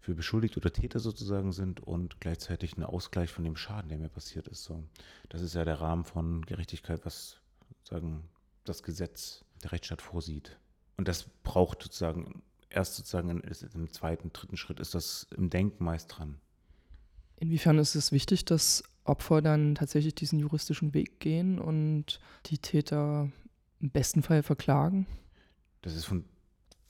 für 0.00 0.14
Beschuldigte 0.14 0.60
oder 0.60 0.72
Täter 0.72 1.00
sozusagen 1.00 1.52
sind 1.52 1.80
und 1.80 2.20
gleichzeitig 2.20 2.76
ein 2.76 2.84
Ausgleich 2.84 3.30
von 3.30 3.44
dem 3.44 3.56
Schaden, 3.56 3.88
der 3.88 3.98
mir 3.98 4.08
passiert 4.08 4.48
ist. 4.48 4.64
So, 4.64 4.82
das 5.28 5.42
ist 5.42 5.54
ja 5.54 5.64
der 5.64 5.80
Rahmen 5.80 6.04
von 6.04 6.46
Gerechtigkeit, 6.46 7.04
was 7.04 7.40
sagen 7.88 8.28
das 8.64 8.82
Gesetz 8.82 9.44
der 9.62 9.72
Rechtsstaat 9.72 10.02
vorsieht. 10.02 10.58
Und 10.96 11.08
das 11.08 11.24
braucht 11.42 11.82
sozusagen 11.82 12.42
erst 12.70 12.96
sozusagen 12.96 13.40
im 13.40 13.92
zweiten, 13.92 14.32
dritten 14.32 14.56
Schritt 14.56 14.80
ist 14.80 14.94
das 14.94 15.26
im 15.36 15.50
Denken 15.50 15.84
meist 15.84 16.16
dran. 16.16 16.38
Inwiefern 17.36 17.78
ist 17.78 17.94
es 17.94 18.12
wichtig, 18.12 18.44
dass 18.44 18.82
Opfer 19.04 19.40
dann 19.40 19.74
tatsächlich 19.74 20.14
diesen 20.14 20.38
juristischen 20.38 20.92
Weg 20.92 21.20
gehen 21.20 21.58
und 21.58 22.20
die 22.46 22.58
Täter 22.58 23.30
im 23.80 23.90
besten 23.90 24.22
Fall 24.22 24.42
verklagen? 24.42 25.06
Das 25.82 25.94
ist 25.94 26.04
von, 26.04 26.24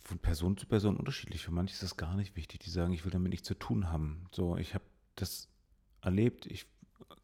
von 0.00 0.18
Person 0.18 0.56
zu 0.56 0.66
Person 0.66 0.96
unterschiedlich. 0.96 1.44
Für 1.44 1.52
manche 1.52 1.74
ist 1.74 1.82
das 1.82 1.96
gar 1.96 2.16
nicht 2.16 2.34
wichtig. 2.34 2.60
Die 2.60 2.70
sagen, 2.70 2.92
ich 2.92 3.04
will 3.04 3.12
damit 3.12 3.30
nichts 3.30 3.46
zu 3.46 3.54
tun 3.54 3.90
haben. 3.90 4.26
So, 4.32 4.56
ich 4.56 4.74
habe 4.74 4.84
das 5.16 5.48
erlebt, 6.00 6.46
ich 6.46 6.66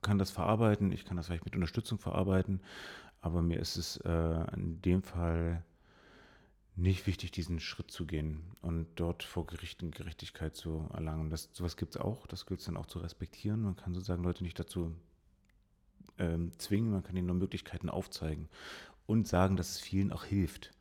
kann 0.02 0.18
das 0.18 0.30
verarbeiten, 0.30 0.92
ich 0.92 1.04
kann 1.04 1.16
das 1.16 1.26
vielleicht 1.26 1.44
mit 1.44 1.54
Unterstützung 1.54 1.98
verarbeiten, 1.98 2.60
aber 3.24 3.40
mir 3.40 3.58
ist 3.58 3.76
es 3.76 3.96
äh, 4.04 4.54
in 4.54 4.82
dem 4.82 5.02
Fall 5.02 5.64
nicht 6.76 7.06
wichtig, 7.06 7.30
diesen 7.30 7.58
Schritt 7.58 7.90
zu 7.90 8.04
gehen 8.04 8.42
und 8.60 8.86
dort 8.96 9.22
vor 9.22 9.46
Gerichten 9.46 9.92
Gerechtigkeit 9.92 10.54
zu 10.54 10.90
erlangen. 10.92 11.30
Das, 11.30 11.48
sowas 11.52 11.78
gibt 11.78 11.94
es 11.94 12.00
auch, 12.00 12.26
das 12.26 12.44
gilt 12.44 12.60
es 12.60 12.66
dann 12.66 12.76
auch 12.76 12.84
zu 12.84 12.98
respektieren. 12.98 13.62
Man 13.62 13.76
kann 13.76 13.94
sozusagen 13.94 14.24
Leute 14.24 14.44
nicht 14.44 14.58
dazu 14.58 14.94
ähm, 16.18 16.52
zwingen, 16.58 16.90
man 16.90 17.02
kann 17.02 17.16
ihnen 17.16 17.28
nur 17.28 17.36
Möglichkeiten 17.36 17.88
aufzeigen 17.88 18.50
und 19.06 19.26
sagen, 19.26 19.56
dass 19.56 19.70
es 19.70 19.80
vielen 19.80 20.12
auch 20.12 20.24
hilft. 20.24 20.72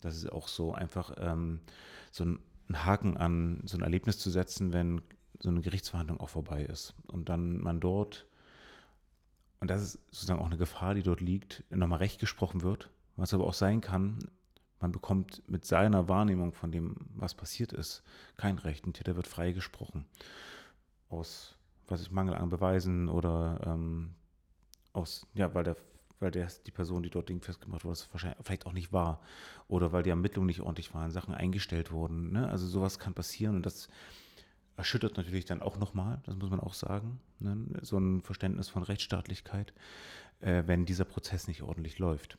Das 0.00 0.16
ist 0.16 0.30
auch 0.30 0.46
so 0.46 0.72
einfach 0.72 1.14
ähm, 1.18 1.60
so 2.12 2.24
ein, 2.24 2.38
Haken 2.72 3.16
an 3.16 3.60
so 3.64 3.76
ein 3.76 3.82
Erlebnis 3.82 4.18
zu 4.18 4.30
setzen, 4.30 4.72
wenn 4.72 5.02
so 5.40 5.48
eine 5.48 5.62
Gerichtsverhandlung 5.62 6.20
auch 6.20 6.30
vorbei 6.30 6.62
ist 6.62 6.94
und 7.08 7.28
dann 7.28 7.60
man 7.60 7.80
dort, 7.80 8.26
und 9.62 9.70
das 9.70 9.80
ist 9.80 9.92
sozusagen 10.10 10.40
auch 10.40 10.46
eine 10.46 10.56
Gefahr, 10.56 10.94
die 10.94 11.04
dort 11.04 11.20
liegt, 11.20 11.62
nochmal 11.70 12.00
recht 12.00 12.18
gesprochen 12.18 12.62
wird, 12.62 12.90
was 13.14 13.32
aber 13.32 13.46
auch 13.46 13.54
sein 13.54 13.80
kann, 13.80 14.18
man 14.80 14.90
bekommt 14.90 15.48
mit 15.48 15.64
seiner 15.64 16.08
Wahrnehmung 16.08 16.52
von 16.52 16.72
dem, 16.72 16.96
was 17.14 17.34
passiert 17.34 17.72
ist, 17.72 18.02
kein 18.36 18.58
Recht. 18.58 18.84
Ein 18.84 18.92
Täter 18.92 19.14
wird 19.14 19.28
freigesprochen. 19.28 20.04
Aus, 21.08 21.54
was 21.86 22.02
ich, 22.02 22.10
Mangel 22.10 22.34
an 22.34 22.48
Beweisen 22.48 23.08
oder 23.08 23.60
ähm, 23.64 24.16
aus, 24.92 25.28
ja, 25.34 25.54
weil 25.54 25.62
der 25.62 25.76
weil 26.18 26.32
der, 26.32 26.48
die 26.66 26.70
Person, 26.70 27.02
die 27.02 27.10
dort 27.10 27.28
Ding 27.28 27.40
festgemacht 27.40 27.84
wurde, 27.84 27.98
wahrscheinlich 28.12 28.38
vielleicht 28.44 28.66
auch 28.66 28.72
nicht 28.72 28.92
war. 28.92 29.20
Oder 29.68 29.92
weil 29.92 30.04
die 30.04 30.10
Ermittlungen 30.10 30.46
nicht 30.46 30.60
ordentlich 30.60 30.94
waren, 30.94 31.10
Sachen 31.10 31.34
eingestellt 31.34 31.90
wurden. 31.90 32.32
Ne? 32.32 32.48
Also 32.48 32.66
sowas 32.68 33.00
kann 33.00 33.12
passieren 33.12 33.56
und 33.56 33.66
das 33.66 33.88
erschüttert 34.76 35.16
natürlich 35.16 35.44
dann 35.44 35.62
auch 35.62 35.78
nochmal, 35.78 36.20
das 36.24 36.36
muss 36.36 36.50
man 36.50 36.60
auch 36.60 36.74
sagen, 36.74 37.20
ne? 37.40 37.56
so 37.82 37.98
ein 37.98 38.22
Verständnis 38.22 38.68
von 38.68 38.82
Rechtsstaatlichkeit, 38.82 39.72
äh, 40.40 40.62
wenn 40.66 40.86
dieser 40.86 41.04
Prozess 41.04 41.48
nicht 41.48 41.62
ordentlich 41.62 41.98
läuft. 41.98 42.38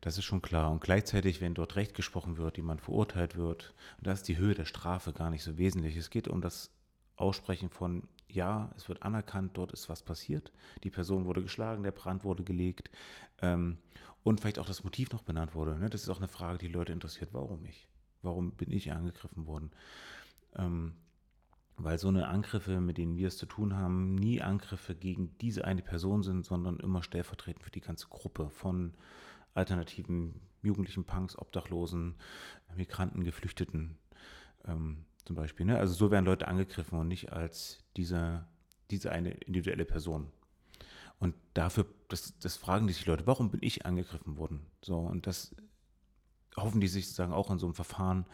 Das 0.00 0.16
ist 0.18 0.24
schon 0.24 0.42
klar. 0.42 0.70
Und 0.70 0.80
gleichzeitig, 0.80 1.40
wenn 1.40 1.54
dort 1.54 1.76
Recht 1.76 1.94
gesprochen 1.94 2.36
wird, 2.36 2.56
jemand 2.56 2.80
verurteilt 2.80 3.36
wird, 3.36 3.74
da 4.00 4.12
ist 4.12 4.28
die 4.28 4.36
Höhe 4.36 4.54
der 4.54 4.64
Strafe 4.64 5.12
gar 5.12 5.30
nicht 5.30 5.42
so 5.42 5.58
wesentlich. 5.58 5.96
Es 5.96 6.10
geht 6.10 6.28
um 6.28 6.40
das 6.40 6.70
Aussprechen 7.16 7.68
von, 7.68 8.04
ja, 8.28 8.70
es 8.76 8.88
wird 8.88 9.02
anerkannt, 9.02 9.56
dort 9.56 9.72
ist 9.72 9.88
was 9.88 10.02
passiert. 10.02 10.52
Die 10.84 10.90
Person 10.90 11.24
wurde 11.24 11.42
geschlagen, 11.42 11.82
der 11.82 11.90
Brand 11.90 12.22
wurde 12.22 12.44
gelegt 12.44 12.90
ähm, 13.42 13.78
und 14.22 14.40
vielleicht 14.40 14.60
auch 14.60 14.66
das 14.66 14.84
Motiv 14.84 15.10
noch 15.10 15.22
benannt 15.22 15.54
wurde. 15.54 15.76
Ne? 15.76 15.90
Das 15.90 16.02
ist 16.02 16.08
auch 16.10 16.18
eine 16.18 16.28
Frage, 16.28 16.58
die 16.58 16.68
Leute 16.68 16.92
interessiert. 16.92 17.30
Warum 17.32 17.64
ich? 17.64 17.88
Warum 18.22 18.52
bin 18.52 18.70
ich 18.70 18.92
angegriffen 18.92 19.46
worden? 19.46 19.72
Ähm, 20.56 20.94
weil 21.78 21.98
so 21.98 22.08
eine 22.08 22.28
Angriffe, 22.28 22.80
mit 22.80 22.98
denen 22.98 23.16
wir 23.16 23.28
es 23.28 23.38
zu 23.38 23.46
tun 23.46 23.76
haben, 23.76 24.16
nie 24.16 24.42
Angriffe 24.42 24.94
gegen 24.94 25.36
diese 25.38 25.64
eine 25.64 25.82
Person 25.82 26.22
sind, 26.24 26.44
sondern 26.44 26.80
immer 26.80 27.02
stellvertretend 27.02 27.62
für 27.64 27.70
die 27.70 27.80
ganze 27.80 28.08
Gruppe 28.08 28.50
von 28.50 28.94
alternativen 29.54 30.40
jugendlichen 30.62 31.04
Punks, 31.04 31.38
Obdachlosen, 31.38 32.16
Migranten, 32.76 33.22
Geflüchteten 33.22 33.96
ähm, 34.66 35.04
zum 35.24 35.36
Beispiel. 35.36 35.66
Ne? 35.66 35.78
Also 35.78 35.94
so 35.94 36.10
werden 36.10 36.24
Leute 36.24 36.48
angegriffen 36.48 36.98
und 36.98 37.08
nicht 37.08 37.32
als 37.32 37.84
diese, 37.96 38.46
diese 38.90 39.12
eine 39.12 39.30
individuelle 39.30 39.84
Person. 39.84 40.32
Und 41.20 41.34
dafür, 41.54 41.86
das, 42.08 42.38
das 42.38 42.56
fragen 42.56 42.86
die 42.86 42.92
sich 42.92 43.06
Leute, 43.06 43.26
warum 43.26 43.50
bin 43.50 43.60
ich 43.62 43.86
angegriffen 43.86 44.36
worden? 44.36 44.66
So, 44.82 44.98
und 44.98 45.26
das 45.26 45.54
hoffen 46.56 46.80
die 46.80 46.88
sich 46.88 47.06
sozusagen 47.06 47.32
auch 47.32 47.50
in 47.50 47.58
so 47.58 47.66
einem 47.66 47.74
Verfahren 47.74 48.26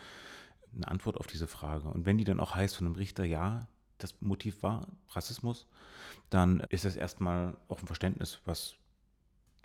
eine 0.75 0.89
Antwort 0.89 1.17
auf 1.17 1.27
diese 1.27 1.47
Frage. 1.47 1.89
Und 1.89 2.07
wenn 2.07 2.19
die 2.19 2.25
dann 2.25 2.41
auch 2.41 2.55
heißt 2.55 2.77
von 2.77 2.87
einem 2.87 2.97
Richter, 2.97 3.25
ja, 3.25 3.67
das 3.99 4.21
Motiv 4.21 4.63
war 4.63 4.89
Rassismus, 5.11 5.67
dann 6.31 6.61
ist 6.71 6.85
das 6.85 6.97
erstmal 6.97 7.57
auch 7.69 7.81
ein 7.81 7.87
Verständnis, 7.87 8.41
was 8.45 8.75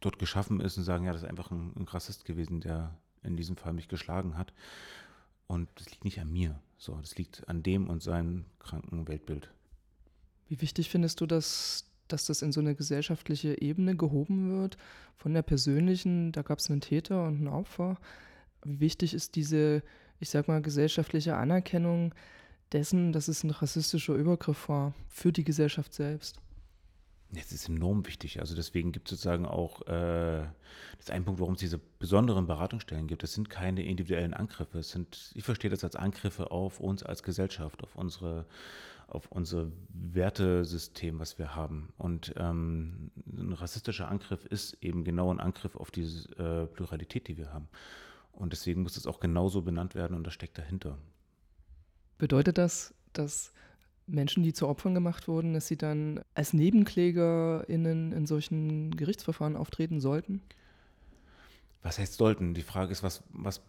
dort 0.01 0.19
geschaffen 0.19 0.59
ist 0.59 0.77
und 0.77 0.83
sagen, 0.83 1.05
ja, 1.05 1.11
das 1.11 1.23
ist 1.23 1.29
einfach 1.29 1.51
ein, 1.51 1.73
ein 1.75 1.87
Rassist 1.87 2.25
gewesen, 2.25 2.61
der 2.61 2.95
in 3.23 3.35
diesem 3.35 3.57
Fall 3.57 3.73
mich 3.73 3.87
geschlagen 3.87 4.37
hat. 4.37 4.53
Und 5.47 5.67
das 5.75 5.89
liegt 5.89 6.05
nicht 6.05 6.19
an 6.19 6.31
mir, 6.31 6.59
so, 6.77 6.95
das 6.95 7.17
liegt 7.17 7.47
an 7.49 7.63
dem 7.63 7.89
und 7.89 8.03
seinem 8.03 8.45
kranken 8.59 9.07
Weltbild. 9.07 9.51
Wie 10.47 10.61
wichtig 10.61 10.89
findest 10.89 11.21
du, 11.21 11.25
dass, 11.25 11.89
dass 12.07 12.25
das 12.25 12.41
in 12.41 12.51
so 12.51 12.59
eine 12.59 12.75
gesellschaftliche 12.75 13.61
Ebene 13.61 13.95
gehoben 13.95 14.51
wird, 14.51 14.77
von 15.17 15.33
der 15.33 15.41
persönlichen, 15.41 16.31
da 16.31 16.43
gab 16.43 16.59
es 16.59 16.69
einen 16.69 16.81
Täter 16.81 17.25
und 17.25 17.41
ein 17.43 17.47
Opfer. 17.47 17.97
Wie 18.63 18.79
wichtig 18.79 19.13
ist 19.13 19.35
diese, 19.35 19.83
ich 20.19 20.29
sag 20.29 20.47
mal, 20.47 20.61
gesellschaftliche 20.61 21.35
Anerkennung 21.35 22.13
dessen, 22.71 23.13
dass 23.13 23.27
es 23.27 23.43
ein 23.43 23.49
rassistischer 23.49 24.13
Übergriff 24.13 24.69
war 24.69 24.93
für 25.07 25.31
die 25.31 25.43
Gesellschaft 25.43 25.93
selbst? 25.93 26.39
Das 27.31 27.51
ist 27.51 27.69
enorm 27.69 28.07
wichtig. 28.07 28.39
Also 28.39 28.55
deswegen 28.55 28.91
gibt 28.91 29.07
es 29.07 29.11
sozusagen 29.11 29.45
auch, 29.45 29.81
äh, 29.83 30.41
das 30.41 31.01
ist 31.01 31.11
ein 31.11 31.25
Punkt, 31.25 31.39
warum 31.39 31.53
es 31.53 31.59
diese 31.59 31.79
besonderen 31.99 32.47
Beratungsstellen 32.47 33.05
gibt. 33.05 33.21
Das 33.21 33.33
sind 33.33 33.51
keine 33.51 33.85
individuellen 33.85 34.33
Angriffe. 34.33 34.79
Es 34.79 34.89
sind, 34.89 35.31
ich 35.35 35.43
verstehe 35.43 35.69
das 35.69 35.83
als 35.83 35.95
Angriffe 35.95 36.49
auf 36.49 36.79
uns 36.79 37.03
als 37.03 37.21
Gesellschaft, 37.21 37.83
auf 37.83 37.95
unsere, 37.95 38.47
auf 39.07 39.31
unser 39.31 39.67
Wertesystem, 39.89 41.19
was 41.19 41.37
wir 41.37 41.55
haben. 41.55 41.93
Und 41.99 42.33
ähm, 42.37 43.11
ein 43.27 43.53
rassistischer 43.53 44.09
Angriff 44.09 44.45
ist 44.45 44.77
eben 44.81 45.03
genau 45.03 45.31
ein 45.31 45.39
Angriff 45.39 45.75
auf 45.75 45.91
diese 45.91 46.29
äh, 46.37 46.65
Pluralität, 46.65 47.27
die 47.27 47.37
wir 47.37 47.53
haben. 47.53 47.67
Und 48.39 48.53
deswegen 48.53 48.81
muss 48.81 48.97
es 48.97 49.05
auch 49.05 49.19
genauso 49.19 49.61
benannt 49.61 49.93
werden 49.93 50.15
und 50.15 50.25
das 50.25 50.33
steckt 50.33 50.57
dahinter. 50.57 50.97
Bedeutet 52.17 52.57
das, 52.57 52.93
dass 53.13 53.51
Menschen, 54.07 54.43
die 54.43 54.53
zu 54.53 54.67
Opfern 54.67 54.93
gemacht 54.95 55.27
wurden, 55.27 55.53
dass 55.53 55.67
sie 55.67 55.77
dann 55.77 56.21
als 56.33 56.53
NebenklägerInnen 56.53 58.13
in 58.13 58.25
solchen 58.25 58.95
Gerichtsverfahren 58.95 59.57
auftreten 59.57 59.99
sollten? 59.99 60.41
Was 61.83 61.99
heißt 61.99 62.15
sollten? 62.15 62.53
Die 62.53 62.63
Frage 62.63 62.91
ist, 62.91 63.03
was, 63.03 63.23
was 63.29 63.61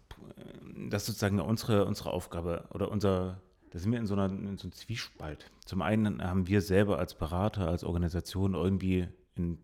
das 0.89 1.03
ist 1.03 1.07
sozusagen 1.09 1.41
unsere, 1.41 1.85
unsere 1.85 2.13
Aufgabe 2.13 2.65
oder 2.73 2.91
unser, 2.91 3.41
da 3.71 3.79
sind 3.79 3.91
wir 3.91 3.99
in 3.99 4.07
so, 4.07 4.15
einer, 4.15 4.27
in 4.27 4.57
so 4.57 4.65
einem 4.65 4.73
Zwiespalt. 4.73 5.51
Zum 5.65 5.83
einen 5.83 6.23
haben 6.23 6.47
wir 6.47 6.63
selber 6.63 6.99
als 6.99 7.15
Berater, 7.15 7.69
als 7.69 7.85
Organisation 7.85 8.55
irgendwie 8.55 9.09
in, 9.35 9.59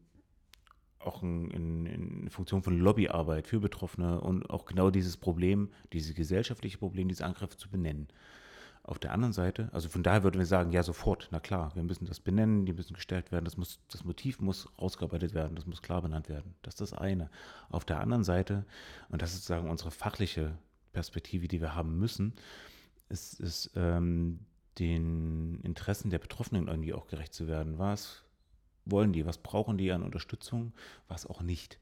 auch 0.98 1.22
in, 1.22 1.50
in, 1.50 1.86
in 1.86 2.30
Funktion 2.30 2.62
von 2.62 2.78
Lobbyarbeit 2.78 3.46
für 3.46 3.60
Betroffene 3.60 4.20
und 4.20 4.48
auch 4.50 4.64
genau 4.64 4.90
dieses 4.90 5.16
Problem, 5.16 5.70
dieses 5.92 6.14
gesellschaftliche 6.14 6.78
Problem, 6.78 7.08
diese 7.08 7.24
Angriffe 7.24 7.56
zu 7.56 7.68
benennen. 7.70 8.08
Auf 8.82 9.00
der 9.00 9.12
anderen 9.12 9.32
Seite, 9.32 9.68
also 9.72 9.88
von 9.88 10.04
daher 10.04 10.22
würden 10.22 10.38
wir 10.38 10.46
sagen, 10.46 10.70
ja, 10.70 10.84
sofort, 10.84 11.28
na 11.32 11.40
klar, 11.40 11.74
wir 11.74 11.82
müssen 11.82 12.06
das 12.06 12.20
benennen, 12.20 12.66
die 12.66 12.72
müssen 12.72 12.94
gestellt 12.94 13.32
werden, 13.32 13.44
das, 13.44 13.56
muss, 13.56 13.80
das 13.90 14.04
Motiv 14.04 14.40
muss 14.40 14.68
rausgearbeitet 14.80 15.34
werden, 15.34 15.56
das 15.56 15.66
muss 15.66 15.82
klar 15.82 16.02
benannt 16.02 16.28
werden. 16.28 16.54
Das 16.62 16.74
ist 16.74 16.80
das 16.80 16.92
eine. 16.92 17.28
Auf 17.68 17.84
der 17.84 17.98
anderen 17.98 18.22
Seite, 18.22 18.64
und 19.08 19.22
das 19.22 19.30
ist 19.30 19.38
sozusagen 19.38 19.68
unsere 19.68 19.90
fachliche 19.90 20.56
Perspektive, 20.92 21.48
die 21.48 21.60
wir 21.60 21.74
haben 21.74 21.98
müssen, 21.98 22.34
ist, 23.08 23.40
ist 23.40 23.72
ähm, 23.74 24.38
den 24.78 25.60
Interessen 25.62 26.10
der 26.10 26.18
Betroffenen 26.18 26.68
irgendwie 26.68 26.94
auch 26.94 27.08
gerecht 27.08 27.34
zu 27.34 27.48
werden. 27.48 27.78
Was 27.78 28.22
wollen 28.86 29.12
die, 29.12 29.26
was 29.26 29.38
brauchen 29.38 29.76
die 29.76 29.92
an 29.92 30.02
Unterstützung, 30.02 30.72
was 31.08 31.26
auch 31.26 31.42
nicht. 31.42 31.78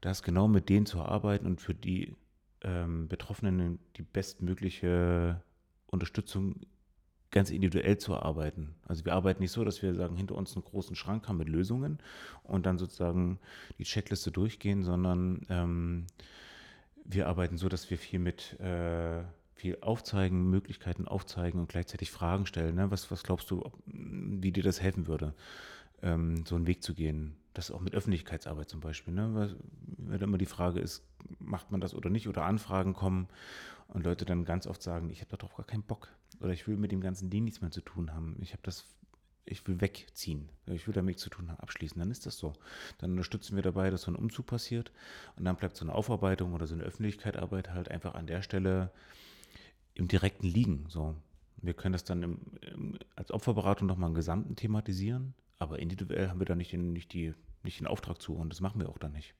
Das 0.00 0.22
genau 0.22 0.48
mit 0.48 0.68
denen 0.68 0.86
zu 0.86 1.00
arbeiten 1.00 1.46
und 1.46 1.60
für 1.60 1.74
die 1.74 2.16
ähm, 2.62 3.08
Betroffenen 3.08 3.78
die 3.96 4.02
bestmögliche 4.02 5.42
Unterstützung 5.86 6.60
ganz 7.30 7.50
individuell 7.50 7.98
zu 7.98 8.16
arbeiten. 8.16 8.74
Also 8.86 9.04
wir 9.04 9.14
arbeiten 9.14 9.42
nicht 9.42 9.52
so, 9.52 9.64
dass 9.64 9.82
wir 9.82 9.94
sagen, 9.94 10.16
hinter 10.16 10.36
uns 10.36 10.54
einen 10.54 10.64
großen 10.64 10.96
Schrank 10.96 11.28
haben 11.28 11.38
mit 11.38 11.48
Lösungen 11.48 11.98
und 12.42 12.66
dann 12.66 12.78
sozusagen 12.78 13.38
die 13.78 13.84
Checkliste 13.84 14.30
durchgehen, 14.30 14.82
sondern 14.82 15.44
ähm, 15.50 16.06
wir 17.04 17.28
arbeiten 17.28 17.58
so, 17.58 17.68
dass 17.68 17.90
wir 17.90 17.98
viel 17.98 18.18
mit 18.18 18.58
äh, 18.60 19.22
viel 19.56 19.78
aufzeigen, 19.80 20.50
Möglichkeiten 20.50 21.08
aufzeigen 21.08 21.58
und 21.60 21.68
gleichzeitig 21.68 22.10
Fragen 22.10 22.46
stellen. 22.46 22.74
Ne? 22.74 22.90
Was, 22.90 23.10
was 23.10 23.22
glaubst 23.22 23.50
du, 23.50 23.64
ob, 23.64 23.78
wie 23.86 24.52
dir 24.52 24.62
das 24.62 24.82
helfen 24.82 25.06
würde, 25.06 25.34
ähm, 26.02 26.44
so 26.46 26.56
einen 26.56 26.66
Weg 26.66 26.82
zu 26.82 26.94
gehen? 26.94 27.36
Das 27.54 27.70
auch 27.70 27.80
mit 27.80 27.94
Öffentlichkeitsarbeit 27.94 28.68
zum 28.68 28.80
Beispiel. 28.80 29.14
Ne? 29.14 29.56
Weil, 29.98 30.22
immer 30.22 30.38
die 30.38 30.46
Frage 30.46 30.80
ist, 30.80 31.02
macht 31.38 31.70
man 31.70 31.80
das 31.80 31.94
oder 31.94 32.10
nicht, 32.10 32.28
oder 32.28 32.44
Anfragen 32.44 32.94
kommen 32.94 33.28
und 33.88 34.04
Leute 34.04 34.24
dann 34.24 34.44
ganz 34.44 34.66
oft 34.66 34.82
sagen, 34.82 35.10
ich 35.10 35.20
habe 35.20 35.30
da 35.30 35.36
doch 35.36 35.56
gar 35.56 35.66
keinen 35.66 35.82
Bock 35.82 36.08
oder 36.40 36.52
ich 36.52 36.68
will 36.68 36.76
mit 36.76 36.92
dem 36.92 37.00
ganzen 37.00 37.30
Ding 37.30 37.44
nichts 37.44 37.60
mehr 37.60 37.70
zu 37.70 37.80
tun 37.80 38.12
haben. 38.12 38.36
Ich 38.40 38.52
habe 38.52 38.62
das 38.62 38.84
ich 39.46 39.66
will 39.66 39.80
wegziehen. 39.80 40.48
Ich 40.66 40.86
will 40.86 40.94
damit 40.94 41.18
zu 41.18 41.30
tun 41.30 41.48
haben, 41.48 41.60
abschließen. 41.60 41.98
Dann 41.98 42.10
ist 42.10 42.26
das 42.26 42.36
so. 42.36 42.52
Dann 42.98 43.12
unterstützen 43.12 43.54
wir 43.54 43.62
dabei, 43.62 43.90
dass 43.90 44.02
so 44.02 44.10
ein 44.10 44.16
Umzug 44.16 44.46
passiert. 44.46 44.90
Und 45.36 45.44
dann 45.44 45.56
bleibt 45.56 45.76
so 45.76 45.84
eine 45.84 45.94
Aufarbeitung 45.94 46.52
oder 46.52 46.66
so 46.66 46.74
eine 46.74 46.82
Öffentlichkeitsarbeit 46.82 47.70
halt 47.70 47.90
einfach 47.90 48.14
an 48.14 48.26
der 48.26 48.42
Stelle 48.42 48.90
im 49.94 50.08
direkten 50.08 50.48
Liegen. 50.48 50.86
So. 50.88 51.14
Wir 51.58 51.74
können 51.74 51.92
das 51.92 52.04
dann 52.04 52.22
im, 52.22 52.40
im, 52.60 52.98
als 53.14 53.30
Opferberatung 53.30 53.86
nochmal 53.86 54.10
im 54.10 54.14
Gesamten 54.14 54.56
thematisieren, 54.56 55.34
aber 55.58 55.78
individuell 55.78 56.28
haben 56.28 56.38
wir 56.40 56.46
da 56.46 56.54
nicht 56.54 56.72
den, 56.72 56.92
nicht, 56.92 57.12
die, 57.12 57.34
nicht 57.62 57.80
den 57.80 57.86
Auftrag 57.86 58.20
zu 58.20 58.34
und 58.34 58.50
das 58.50 58.60
machen 58.60 58.80
wir 58.80 58.88
auch 58.88 58.98
dann 58.98 59.12
nicht. 59.12 59.34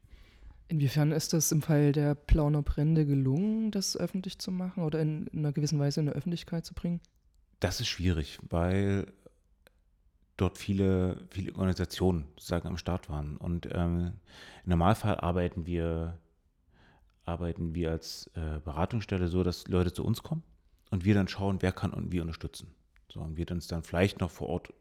Inwiefern 0.68 1.12
ist 1.12 1.32
das 1.32 1.52
im 1.52 1.62
Fall 1.62 1.92
der 1.92 2.14
Plauner 2.14 2.62
Brände 2.62 3.06
gelungen, 3.06 3.70
das 3.70 3.96
öffentlich 3.96 4.38
zu 4.38 4.50
machen 4.50 4.82
oder 4.82 5.00
in, 5.00 5.28
in 5.28 5.40
einer 5.40 5.52
gewissen 5.52 5.78
Weise 5.78 6.00
in 6.00 6.06
der 6.06 6.16
Öffentlichkeit 6.16 6.64
zu 6.66 6.74
bringen? 6.74 7.00
Das 7.60 7.80
ist 7.80 7.86
schwierig, 7.86 8.38
weil 8.48 9.06
dort 10.36 10.58
viele, 10.58 11.24
viele 11.30 11.52
Organisationen 11.52 12.24
sozusagen 12.34 12.68
am 12.68 12.76
Start 12.76 13.08
waren. 13.08 13.36
Und 13.36 13.68
ähm, 13.72 14.14
im 14.64 14.70
Normalfall 14.70 15.18
arbeiten 15.20 15.66
wir, 15.66 16.18
arbeiten 17.24 17.74
wir 17.74 17.92
als 17.92 18.30
äh, 18.34 18.60
Beratungsstelle 18.64 19.28
so, 19.28 19.42
dass 19.42 19.68
Leute 19.68 19.92
zu 19.92 20.04
uns 20.04 20.22
kommen 20.22 20.42
und 20.90 21.04
wir 21.04 21.14
dann 21.14 21.28
schauen, 21.28 21.62
wer 21.62 21.72
kann 21.72 21.92
und 21.92 22.12
wir 22.12 22.22
unterstützen. 22.22 22.74
So, 23.08 23.20
und 23.20 23.36
wir 23.36 23.50
uns 23.50 23.68
dann 23.68 23.82
vielleicht 23.82 24.20
noch 24.20 24.30
vor 24.30 24.48
Ort 24.48 24.74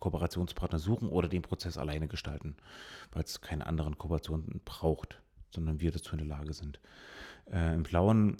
Kooperationspartner 0.00 0.78
suchen 0.78 1.08
oder 1.08 1.28
den 1.28 1.42
Prozess 1.42 1.78
alleine 1.78 2.08
gestalten, 2.08 2.56
weil 3.12 3.24
es 3.24 3.40
keine 3.40 3.66
anderen 3.66 3.98
Kooperationen 3.98 4.60
braucht, 4.64 5.20
sondern 5.54 5.80
wir 5.80 5.90
dazu 5.90 6.12
in 6.12 6.18
der 6.18 6.26
Lage 6.26 6.52
sind. 6.52 6.80
Äh, 7.50 7.74
Im 7.74 7.82
Blauen 7.82 8.36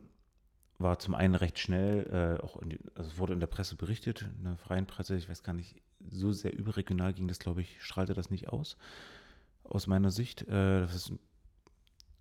war 0.78 0.98
zum 0.98 1.14
einen 1.14 1.34
recht 1.34 1.58
schnell, 1.58 2.38
äh, 2.40 2.42
auch 2.42 2.60
die, 2.64 2.78
also 2.94 3.18
wurde 3.18 3.32
in 3.32 3.40
der 3.40 3.46
Presse 3.46 3.76
berichtet, 3.76 4.26
in 4.38 4.44
der 4.44 4.56
freien 4.56 4.86
Presse, 4.86 5.16
ich 5.16 5.28
weiß 5.28 5.42
gar 5.42 5.54
nicht, 5.54 5.76
so 6.10 6.32
sehr 6.32 6.56
überregional 6.56 7.12
ging 7.14 7.28
das, 7.28 7.38
glaube 7.38 7.62
ich, 7.62 7.82
strahlte 7.82 8.14
das 8.14 8.30
nicht 8.30 8.48
aus, 8.48 8.76
aus 9.64 9.86
meiner 9.86 10.10
Sicht. 10.10 10.42
Äh, 10.42 10.80
das 10.80 10.94
ist, 10.94 11.12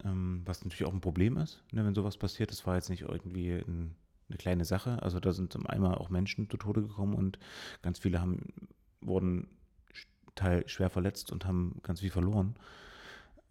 ähm, 0.03 0.41
was 0.45 0.63
natürlich 0.63 0.85
auch 0.85 0.93
ein 0.93 1.01
Problem 1.01 1.37
ist, 1.37 1.63
ne, 1.71 1.85
wenn 1.85 1.95
sowas 1.95 2.17
passiert. 2.17 2.51
Das 2.51 2.65
war 2.65 2.75
jetzt 2.75 2.89
nicht 2.89 3.01
irgendwie 3.01 3.51
ein, 3.51 3.95
eine 4.29 4.37
kleine 4.37 4.65
Sache. 4.65 5.01
Also 5.03 5.19
da 5.19 5.33
sind 5.33 5.51
zum 5.51 5.65
einmal 5.67 5.95
auch 5.95 6.09
Menschen 6.09 6.49
zu 6.49 6.57
Tode 6.57 6.81
gekommen 6.81 7.13
und 7.13 7.37
ganz 7.81 7.99
viele 7.99 8.21
haben, 8.21 8.53
wurden 9.05 9.47
teil 10.35 10.67
schwer 10.67 10.89
verletzt 10.89 11.31
und 11.31 11.45
haben 11.45 11.79
ganz 11.83 12.01
viel 12.01 12.11
verloren. 12.11 12.55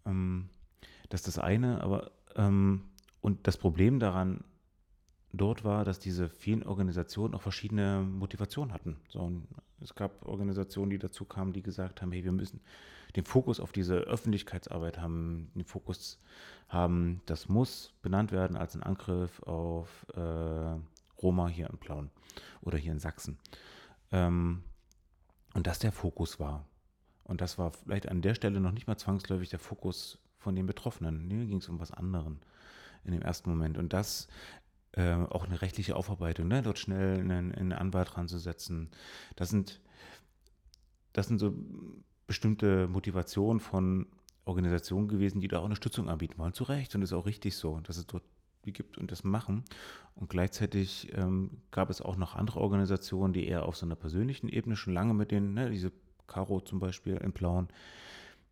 Ähm, 0.05 0.49
das 1.09 1.21
ist 1.21 1.27
das 1.27 1.39
eine, 1.39 1.81
aber 1.81 2.11
ähm, 2.35 2.83
und 3.21 3.47
das 3.47 3.57
Problem 3.57 3.99
daran 3.99 4.43
dort 5.33 5.63
war, 5.63 5.83
dass 5.83 5.99
diese 5.99 6.29
vielen 6.29 6.63
Organisationen 6.63 7.33
auch 7.33 7.41
verschiedene 7.41 8.01
Motivationen 8.01 8.73
hatten. 8.73 8.97
So, 9.09 9.31
es 9.81 9.95
gab 9.95 10.25
Organisationen, 10.25 10.91
die 10.91 10.99
dazu 10.99 11.25
kamen, 11.25 11.53
die 11.53 11.61
gesagt 11.61 12.01
haben, 12.01 12.11
hey, 12.11 12.23
wir 12.23 12.31
müssen 12.31 12.61
den 13.15 13.25
Fokus 13.25 13.59
auf 13.59 13.71
diese 13.71 13.95
Öffentlichkeitsarbeit 13.95 14.99
haben, 14.99 15.51
den 15.55 15.65
Fokus 15.65 16.19
haben, 16.69 17.21
das 17.25 17.49
muss 17.49 17.93
benannt 18.01 18.31
werden 18.31 18.57
als 18.57 18.75
ein 18.75 18.83
Angriff 18.83 19.41
auf 19.43 20.05
äh, 20.15 20.79
Roma 21.21 21.47
hier 21.47 21.69
in 21.69 21.77
Plauen 21.77 22.11
oder 22.61 22.77
hier 22.77 22.91
in 22.91 22.99
Sachsen. 22.99 23.37
Ähm, 24.11 24.63
und 25.55 25.65
das 25.65 25.79
der 25.79 25.91
Fokus 25.91 26.39
war. 26.39 26.67
Und 27.23 27.41
das 27.41 27.57
war 27.57 27.71
vielleicht 27.71 28.09
an 28.09 28.21
der 28.21 28.35
Stelle 28.35 28.59
noch 28.59 28.73
nicht 28.73 28.87
mal 28.87 28.97
zwangsläufig 28.97 29.49
der 29.49 29.57
Fokus 29.57 30.19
von 30.37 30.55
den 30.55 30.67
Betroffenen. 30.67 31.27
Mir 31.27 31.45
ging 31.45 31.57
es 31.57 31.69
um 31.69 31.79
was 31.79 31.91
anderes 31.91 32.33
in 33.05 33.13
dem 33.13 33.21
ersten 33.21 33.49
Moment. 33.49 33.77
Und 33.77 33.93
das 33.93 34.27
äh, 34.91 35.13
auch 35.13 35.45
eine 35.45 35.61
rechtliche 35.61 35.95
Aufarbeitung, 35.95 36.49
ne? 36.49 36.61
dort 36.61 36.77
schnell 36.77 37.19
einen, 37.19 37.55
einen 37.55 37.73
Anwalt 37.73 38.15
dran 38.15 38.27
zu 38.27 38.37
setzen. 38.37 38.91
Das 39.37 39.49
sind, 39.49 39.79
das 41.13 41.27
sind 41.27 41.39
so 41.39 41.55
bestimmte 42.27 42.87
Motivationen 42.87 43.61
von 43.61 44.07
Organisationen 44.43 45.07
gewesen, 45.07 45.39
die 45.39 45.47
da 45.47 45.59
auch 45.59 45.63
Unterstützung 45.63 46.09
anbieten 46.09 46.37
wollen. 46.37 46.53
Zu 46.53 46.65
Recht 46.65 46.93
und 46.95 47.01
das 47.01 47.11
ist 47.11 47.17
auch 47.17 47.25
richtig 47.25 47.55
so, 47.55 47.79
dass 47.79 47.97
es 47.97 48.05
dort 48.05 48.23
gibt 48.71 48.97
und 48.97 49.11
das 49.11 49.23
machen. 49.23 49.63
Und 50.15 50.29
gleichzeitig 50.29 51.11
ähm, 51.13 51.61
gab 51.71 51.89
es 51.89 52.01
auch 52.01 52.15
noch 52.15 52.35
andere 52.35 52.59
Organisationen, 52.59 53.33
die 53.33 53.47
eher 53.47 53.65
auf 53.65 53.75
so 53.75 53.85
einer 53.85 53.95
persönlichen 53.95 54.49
Ebene 54.49 54.75
schon 54.75 54.93
lange 54.93 55.13
mit 55.13 55.31
denen, 55.31 55.53
ne, 55.53 55.69
diese 55.69 55.91
Caro 56.27 56.61
zum 56.61 56.79
Beispiel 56.79 57.15
in 57.17 57.33
Plauen, 57.33 57.67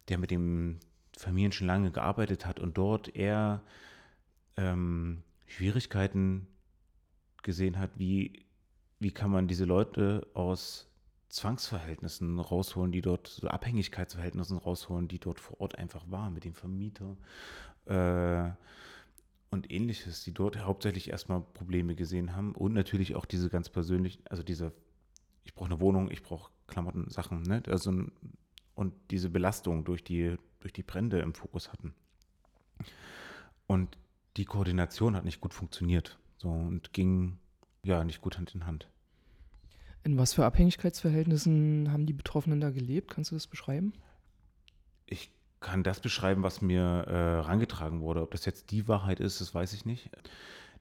der 0.09 0.17
mit 0.17 0.31
den 0.31 0.79
Familien 1.17 1.51
schon 1.51 1.67
lange 1.67 1.91
gearbeitet 1.91 2.45
hat 2.45 2.59
und 2.59 2.77
dort 2.77 3.15
eher 3.15 3.61
ähm, 4.57 5.23
Schwierigkeiten 5.47 6.47
gesehen 7.43 7.79
hat, 7.79 7.91
wie, 7.97 8.45
wie 8.99 9.11
kann 9.11 9.31
man 9.31 9.47
diese 9.47 9.65
Leute 9.65 10.27
aus 10.33 10.89
Zwangsverhältnissen 11.29 12.39
rausholen, 12.39 12.91
die 12.91 13.01
dort, 13.01 13.27
so 13.27 13.47
Abhängigkeitsverhältnissen 13.47 14.57
rausholen, 14.57 15.07
die 15.07 15.19
dort 15.19 15.39
vor 15.39 15.59
Ort 15.59 15.77
einfach 15.77 16.03
waren, 16.09 16.33
mit 16.33 16.43
dem 16.43 16.53
Vermieter 16.53 17.17
äh, 17.85 18.51
und 19.53 19.71
ähnliches, 19.71 20.23
die 20.23 20.33
dort 20.33 20.57
hauptsächlich 20.57 21.11
erstmal 21.11 21.41
Probleme 21.41 21.95
gesehen 21.95 22.35
haben 22.35 22.55
und 22.55 22.73
natürlich 22.73 23.15
auch 23.15 23.25
diese 23.25 23.49
ganz 23.49 23.69
persönlichen, 23.69 24.23
also 24.27 24.41
diese, 24.41 24.73
ich 25.43 25.53
brauche 25.53 25.69
eine 25.69 25.79
Wohnung, 25.79 26.09
ich 26.09 26.23
brauche 26.23 26.51
Klamotten, 26.67 27.09
Sachen, 27.09 27.43
ne? 27.43 27.61
Also, 27.67 27.93
und 28.73 28.93
diese 29.11 29.29
Belastung 29.29 29.85
durch 29.85 30.03
die, 30.03 30.37
durch 30.59 30.73
die 30.73 30.81
Brände 30.81 31.19
im 31.19 31.35
Fokus 31.35 31.71
hatten. 31.71 31.93
Und 33.67 33.95
die 34.37 34.45
Koordination 34.45 35.15
hat 35.15 35.23
nicht 35.23 35.39
gut 35.39 35.53
funktioniert 35.53 36.17
so, 36.37 36.49
und 36.49 36.91
ging 36.91 37.37
ja 37.83 38.03
nicht 38.03 38.21
gut 38.21 38.39
Hand 38.39 38.55
in 38.55 38.65
Hand. 38.65 38.89
In 40.03 40.17
was 40.17 40.33
für 40.33 40.45
Abhängigkeitsverhältnissen 40.45 41.91
haben 41.91 42.07
die 42.07 42.13
Betroffenen 42.13 42.59
da 42.59 42.71
gelebt? 42.71 43.11
Kannst 43.11 43.29
du 43.29 43.35
das 43.35 43.45
beschreiben? 43.45 43.93
Ich 45.05 45.29
kann 45.63 45.81
das 45.81 45.99
beschreiben, 45.99 46.43
was 46.43 46.61
mir 46.61 46.81
äh, 46.81 47.39
rangetragen 47.39 48.01
wurde. 48.01 48.21
Ob 48.21 48.31
das 48.31 48.45
jetzt 48.45 48.69
die 48.69 48.87
Wahrheit 48.87 49.19
ist, 49.19 49.41
das 49.41 49.55
weiß 49.55 49.73
ich 49.73 49.85
nicht. 49.85 50.09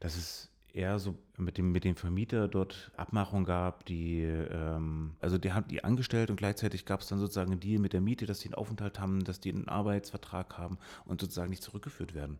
Dass 0.00 0.16
es 0.16 0.50
eher 0.74 0.98
so 0.98 1.16
mit 1.36 1.58
dem, 1.58 1.72
mit 1.72 1.84
dem 1.84 1.96
Vermieter 1.96 2.48
dort 2.48 2.90
Abmachungen 2.96 3.44
gab, 3.44 3.84
die, 3.86 4.22
ähm, 4.22 5.14
also 5.20 5.38
die 5.38 5.52
haben 5.52 5.68
die 5.68 5.84
angestellt 5.84 6.30
und 6.30 6.36
gleichzeitig 6.36 6.84
gab 6.84 7.00
es 7.00 7.08
dann 7.08 7.18
sozusagen 7.18 7.52
einen 7.52 7.60
Deal 7.60 7.80
mit 7.80 7.92
der 7.92 8.00
Miete, 8.00 8.26
dass 8.26 8.40
die 8.40 8.48
einen 8.48 8.54
Aufenthalt 8.54 8.98
haben, 8.98 9.24
dass 9.24 9.40
die 9.40 9.52
einen 9.52 9.68
Arbeitsvertrag 9.68 10.58
haben 10.58 10.78
und 11.04 11.20
sozusagen 11.20 11.50
nicht 11.50 11.62
zurückgeführt 11.62 12.14
werden 12.14 12.38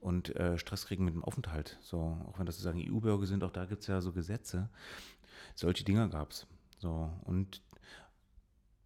und 0.00 0.36
äh, 0.36 0.58
Stress 0.58 0.86
kriegen 0.86 1.04
mit 1.04 1.14
dem 1.14 1.24
Aufenthalt. 1.24 1.78
So, 1.80 2.18
auch 2.28 2.38
wenn 2.38 2.46
das 2.46 2.56
sozusagen 2.56 2.80
EU-Bürger 2.80 3.26
sind, 3.26 3.42
auch 3.42 3.50
da 3.50 3.64
gibt 3.64 3.82
es 3.82 3.88
ja 3.88 4.00
so 4.00 4.12
Gesetze. 4.12 4.68
Solche 5.54 5.84
Dinge 5.84 6.08
gab 6.10 6.30
es. 6.30 6.46
So, 6.78 7.10
und 7.24 7.62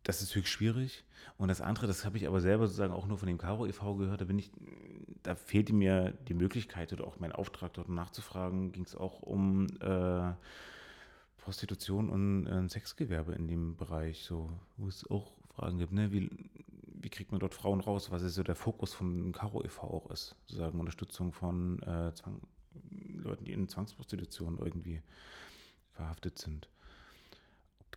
das 0.09 0.23
ist 0.23 0.35
höchst 0.35 0.51
schwierig. 0.51 1.05
Und 1.37 1.49
das 1.49 1.61
andere, 1.61 1.87
das 1.87 2.07
habe 2.07 2.17
ich 2.17 2.27
aber 2.27 2.41
selber 2.41 2.67
sozusagen 2.67 2.95
auch 2.95 3.07
nur 3.07 3.19
von 3.19 3.29
dem 3.29 3.37
Caro 3.37 3.67
e.V. 3.67 3.97
gehört, 3.97 4.23
da 4.23 4.25
bin 4.25 4.39
ich, 4.39 4.51
da 5.23 5.35
fehlte 5.35 5.75
mir 5.75 6.13
die 6.29 6.33
Möglichkeit 6.33 6.95
oder 6.95 7.07
auch 7.07 7.21
mein 7.21 7.31
Auftrag 7.31 7.75
dort 7.75 7.91
nachzufragen, 7.91 8.73
ging 8.73 8.85
es 8.85 8.97
auch 8.97 9.21
um 9.21 9.67
äh, 9.81 10.33
Prostitution 11.37 12.09
und 12.09 12.47
äh, 12.47 12.67
Sexgewerbe 12.71 13.35
in 13.35 13.49
dem 13.49 13.77
Bereich, 13.77 14.23
so, 14.23 14.51
wo 14.79 14.89
es 14.89 15.09
auch 15.11 15.31
Fragen 15.55 15.77
gibt, 15.77 15.93
ne? 15.93 16.11
Wie, 16.11 16.31
wie 16.85 17.11
kriegt 17.11 17.31
man 17.31 17.41
dort 17.41 17.53
Frauen 17.53 17.81
raus, 17.81 18.11
was 18.11 18.23
ist 18.23 18.35
so 18.35 18.43
der 18.43 18.57
Fokus 18.57 18.95
von 18.95 19.31
Caro 19.33 19.63
e.V. 19.63 19.83
auch 19.83 20.11
ist, 20.11 20.37
sozusagen 20.47 20.81
Unterstützung 20.81 21.35
von 21.35 21.83
äh, 21.83 22.15
Zwang, 22.15 22.41
Leuten, 23.13 23.45
die 23.45 23.53
in 23.53 23.69
Zwangsprostitution 23.69 24.57
irgendwie 24.57 25.03
verhaftet 25.93 26.39
sind. 26.39 26.71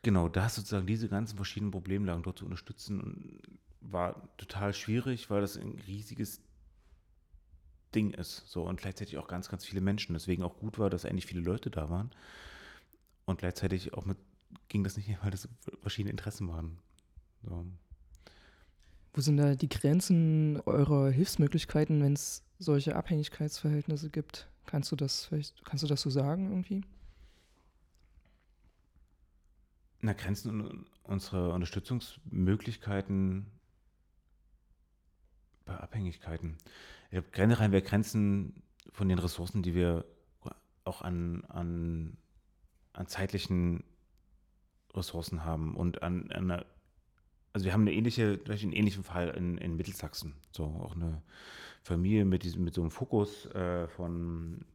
Genau, 0.04 0.30
da 0.30 0.50
sozusagen 0.50 0.88
diese 0.88 1.10
ganzen 1.10 1.36
verschiedenen 1.36 1.72
Problemlagen 1.72 2.24
dort 2.24 2.40
zu 2.40 2.46
unterstützen 2.46 3.40
war 3.82 4.36
total 4.38 4.74
schwierig, 4.74 5.30
weil 5.30 5.42
das 5.42 5.58
ein 5.58 5.80
riesiges 5.88 6.42
Ding 7.94 8.12
ist. 8.12 8.44
So 8.48 8.64
und 8.64 8.80
gleichzeitig 8.80 9.18
auch 9.18 9.28
ganz, 9.28 9.50
ganz 9.50 9.66
viele 9.66 9.82
Menschen. 9.82 10.14
Deswegen 10.14 10.44
auch 10.44 10.58
gut 10.58 10.80
war, 10.80 10.90
dass 10.90 11.06
eigentlich 11.06 11.26
viele 11.26 11.42
Leute 11.42 11.70
da 11.70 11.90
waren. 11.90 12.12
Und 13.26 13.40
gleichzeitig 13.40 13.94
auch 13.94 14.06
mit 14.06 14.18
ging 14.68 14.84
das 14.84 14.98
nicht, 14.98 15.10
weil 15.24 15.32
das 15.32 15.48
verschiedene 15.82 16.12
Interessen 16.12 16.48
waren. 16.48 16.78
So. 17.44 17.66
Wo 19.14 19.22
sind 19.22 19.38
da 19.38 19.56
die 19.56 19.70
Grenzen 19.70 20.62
eurer 20.66 21.10
Hilfsmöglichkeiten, 21.10 22.02
wenn 22.02 22.14
es 22.14 22.44
solche 22.60 22.96
Abhängigkeitsverhältnisse 22.96 24.10
gibt? 24.10 24.48
Kannst 24.68 24.92
du 24.92 24.96
das 24.96 25.26
vielleicht, 25.26 25.66
kannst 25.66 25.84
du 25.84 25.88
das 25.88 26.02
so 26.02 26.10
sagen 26.10 26.50
irgendwie? 26.50 26.84
Na, 30.04 30.14
Grenzen 30.14 30.86
unserer 31.04 31.54
Unterstützungsmöglichkeiten 31.54 33.46
bei 35.66 35.78
Abhängigkeiten. 35.78 36.58
Ich 37.06 37.12
glaube, 37.12 37.28
generell 37.32 37.72
wir 37.72 37.82
Grenzen 37.82 38.64
von 38.92 39.08
den 39.10 39.20
Ressourcen, 39.20 39.62
die 39.62 39.76
wir 39.76 40.06
auch 40.86 41.04
an, 41.04 41.44
an, 41.50 42.18
an 42.94 43.06
zeitlichen 43.06 43.84
Ressourcen 44.96 45.46
haben 45.46 45.76
und 45.76 46.02
an, 46.02 46.32
an 46.32 46.52
einer, 46.52 46.66
also 47.54 47.66
wir 47.66 47.74
haben 47.74 47.82
eine 47.82 47.94
ähnliche, 47.94 48.40
vielleicht 48.44 48.64
einen 48.64 48.74
ähnlichen 48.74 49.04
Fall 49.04 49.30
in, 49.30 49.60
in 49.60 49.76
Mittelsachsen. 49.76 50.34
So 50.52 50.64
auch 50.66 50.96
eine 50.96 51.22
Familie 51.84 52.26
mit 52.26 52.42
diesem, 52.42 52.64
mit 52.64 52.74
so 52.74 52.82
einem 52.82 52.90
Fokus 52.90 53.46
äh, 53.48 53.88
von 53.90 54.66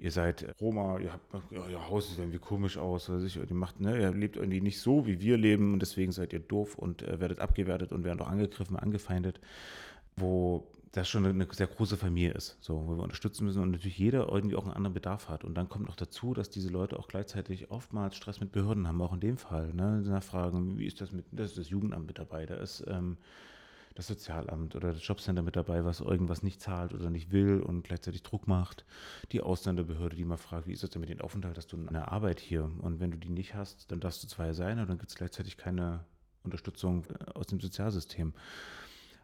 ihr 0.00 0.10
seid 0.10 0.54
Roma, 0.60 0.98
ihr 0.98 1.12
habt, 1.12 1.52
euer 1.52 1.88
Haus 1.88 2.08
sieht 2.08 2.18
irgendwie 2.18 2.38
komisch 2.38 2.78
aus, 2.78 3.08
oder 3.08 3.20
sich, 3.20 3.36
ihr 3.36 3.54
macht, 3.54 3.80
ne, 3.80 4.00
ihr 4.00 4.12
lebt 4.12 4.36
irgendwie 4.36 4.60
nicht 4.60 4.80
so, 4.80 5.06
wie 5.06 5.20
wir 5.20 5.36
leben 5.36 5.72
und 5.74 5.80
deswegen 5.80 6.12
seid 6.12 6.32
ihr 6.32 6.40
doof 6.40 6.76
und 6.76 7.02
äh, 7.02 7.20
werdet 7.20 7.40
abgewertet 7.40 7.92
und 7.92 8.04
werdet 8.04 8.22
auch 8.22 8.28
angegriffen, 8.28 8.76
angefeindet, 8.76 9.40
wo 10.16 10.66
das 10.92 11.08
schon 11.08 11.24
eine 11.24 11.46
sehr 11.52 11.68
große 11.68 11.96
Familie 11.96 12.32
ist, 12.32 12.56
so, 12.60 12.84
wo 12.86 12.96
wir 12.96 13.04
unterstützen 13.04 13.44
müssen 13.44 13.62
und 13.62 13.70
natürlich 13.70 13.98
jeder 13.98 14.28
irgendwie 14.28 14.56
auch 14.56 14.64
einen 14.64 14.74
anderen 14.74 14.94
Bedarf 14.94 15.28
hat. 15.28 15.44
Und 15.44 15.54
dann 15.54 15.68
kommt 15.68 15.86
noch 15.86 15.94
dazu, 15.94 16.34
dass 16.34 16.50
diese 16.50 16.68
Leute 16.68 16.98
auch 16.98 17.06
gleichzeitig 17.06 17.70
oftmals 17.70 18.16
Stress 18.16 18.40
mit 18.40 18.50
Behörden 18.50 18.88
haben, 18.88 19.00
auch 19.00 19.12
in 19.12 19.20
dem 19.20 19.36
Fall. 19.36 19.72
Ne? 19.72 20.02
Nachfragen, 20.02 20.78
wie 20.78 20.86
ist 20.86 21.00
das 21.00 21.12
mit, 21.12 21.26
das 21.30 21.50
ist 21.50 21.58
das 21.58 21.70
Jugendamt 21.70 22.08
mit 22.08 22.18
dabei, 22.18 22.44
da 22.44 22.56
ist 22.56 22.84
ähm, 22.88 23.18
das 23.94 24.06
Sozialamt 24.06 24.76
oder 24.76 24.92
das 24.92 25.06
Jobcenter 25.06 25.42
mit 25.42 25.56
dabei, 25.56 25.84
was 25.84 26.00
irgendwas 26.00 26.42
nicht 26.42 26.60
zahlt 26.60 26.94
oder 26.94 27.10
nicht 27.10 27.32
will 27.32 27.60
und 27.60 27.82
gleichzeitig 27.82 28.22
Druck 28.22 28.46
macht. 28.46 28.84
Die 29.32 29.40
Ausländerbehörde, 29.40 30.16
die 30.16 30.24
mal 30.24 30.36
fragt, 30.36 30.66
wie 30.66 30.72
ist 30.72 30.82
das 30.82 30.90
denn 30.90 31.00
mit 31.00 31.10
dem 31.10 31.20
Aufenthalt, 31.20 31.56
hast 31.56 31.72
du 31.72 31.76
eine 31.86 32.10
Arbeit 32.10 32.40
hier? 32.40 32.70
Und 32.80 33.00
wenn 33.00 33.10
du 33.10 33.18
die 33.18 33.30
nicht 33.30 33.54
hast, 33.54 33.90
dann 33.90 34.00
darfst 34.00 34.22
du 34.22 34.28
zwei 34.28 34.52
sein 34.52 34.78
und 34.78 34.88
dann 34.88 34.98
gibt 34.98 35.10
es 35.10 35.16
gleichzeitig 35.16 35.56
keine 35.56 36.04
Unterstützung 36.42 37.04
äh, 37.06 37.30
aus 37.32 37.46
dem 37.46 37.60
Sozialsystem. 37.60 38.32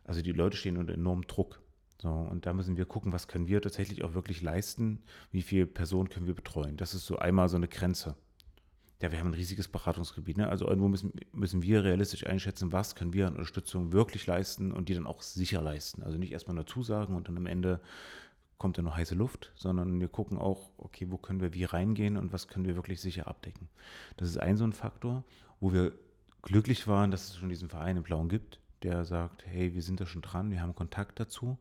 Also 0.05 0.22
die 0.22 0.33
Leute 0.33 0.57
stehen 0.57 0.76
unter 0.76 0.94
enormem 0.94 1.26
Druck. 1.26 1.61
So, 2.00 2.11
und 2.11 2.44
da 2.44 2.52
müssen 2.52 2.76
wir 2.76 2.85
gucken, 2.85 3.12
was 3.12 3.26
können 3.26 3.48
wir 3.48 3.62
tatsächlich 3.62 4.05
auch 4.05 4.14
wirklich 4.14 4.42
leisten, 4.42 5.02
wie 5.31 5.42
viele 5.42 5.66
Personen 5.66 6.11
können 6.11 6.26
wir 6.26 6.35
betreuen. 6.35 6.76
Das 6.76 6.94
ist 6.94 7.07
so 7.07 7.16
einmal 7.16 7.48
so 7.48 7.57
eine 7.57 7.68
Grenze. 7.68 8.16
Ja, 9.00 9.12
wir 9.12 9.18
haben 9.18 9.28
ein 9.28 9.35
riesiges 9.35 9.68
Beratungsgebiet. 9.68 10.38
Ne? 10.38 10.48
Also 10.48 10.66
irgendwo 10.66 10.88
müssen, 10.88 11.12
müssen 11.32 11.62
wir 11.62 11.85
realistisch 11.85 12.26
einschätzen, 12.26 12.72
was 12.72 12.94
können 12.94 13.12
wir 13.12 13.26
an 13.26 13.35
Unterstützung 13.35 13.92
wirklich 13.92 14.26
leisten 14.26 14.72
und 14.72 14.88
die 14.88 14.94
dann 14.94 15.06
auch 15.06 15.20
sicher 15.20 15.61
leisten. 15.61 16.02
Also 16.02 16.16
nicht 16.16 16.32
erstmal 16.32 16.54
nur 16.54 16.66
zusagen 16.66 17.14
und 17.14 17.28
dann 17.28 17.37
am 17.37 17.46
Ende 17.46 17.80
kommt 18.59 18.78
dann 18.78 18.87
noch 18.87 18.96
heiße 18.96 19.14
Luft, 19.14 19.52
sondern 19.54 20.00
wir 20.00 20.09
gucken 20.09 20.38
auch, 20.38 20.70
okay, 20.78 21.06
wo 21.11 21.18
können 21.18 21.40
wir 21.40 21.52
wie 21.52 21.64
reingehen 21.64 22.16
und 22.16 22.32
was 22.32 22.48
können 22.48 22.64
wir 22.64 22.74
wirklich 22.74 23.02
sicher 23.02 23.26
abdecken. 23.26 23.68
Das 24.16 24.28
ist 24.28 24.38
ein 24.38 24.56
so 24.56 24.64
ein 24.64 24.72
Faktor, 24.72 25.24
wo 25.61 25.74
wir 25.74 25.92
glücklich 26.42 26.88
waren, 26.88 27.11
dass 27.11 27.28
es 27.28 27.37
schon 27.37 27.50
diesen 27.50 27.68
Verein 27.68 27.98
im 27.98 28.02
Blauen 28.02 28.30
gibt, 28.30 28.61
der 28.82 29.04
sagt, 29.04 29.44
hey, 29.46 29.74
wir 29.74 29.82
sind 29.82 30.00
da 30.00 30.06
schon 30.06 30.22
dran, 30.22 30.50
wir 30.50 30.62
haben 30.62 30.74
Kontakt 30.74 31.20
dazu. 31.20 31.59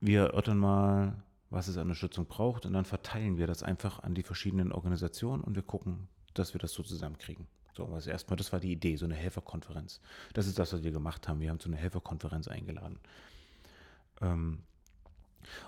Wir 0.00 0.22
erörtern 0.22 0.58
mal, 0.58 1.22
was 1.50 1.68
es 1.68 1.76
an 1.76 1.82
Unterstützung 1.82 2.26
braucht 2.26 2.64
und 2.64 2.72
dann 2.72 2.84
verteilen 2.84 3.36
wir 3.36 3.46
das 3.46 3.62
einfach 3.62 4.02
an 4.02 4.14
die 4.14 4.22
verschiedenen 4.22 4.72
Organisationen 4.72 5.42
und 5.42 5.56
wir 5.56 5.62
gucken, 5.62 6.08
dass 6.34 6.54
wir 6.54 6.58
das 6.58 6.72
so 6.72 6.82
zusammenkriegen. 6.82 7.46
So, 7.76 7.86
also 7.86 8.10
erstmal, 8.10 8.36
das 8.36 8.52
war 8.52 8.60
die 8.60 8.72
Idee, 8.72 8.96
so 8.96 9.04
eine 9.04 9.14
Helferkonferenz. 9.14 10.00
Das 10.32 10.46
ist 10.46 10.58
das, 10.58 10.72
was 10.72 10.84
wir 10.84 10.92
gemacht 10.92 11.26
haben. 11.26 11.40
Wir 11.40 11.50
haben 11.50 11.58
so 11.58 11.68
eine 11.68 11.76
Helferkonferenz 11.76 12.46
eingeladen. 12.46 12.98
Ähm, 14.20 14.60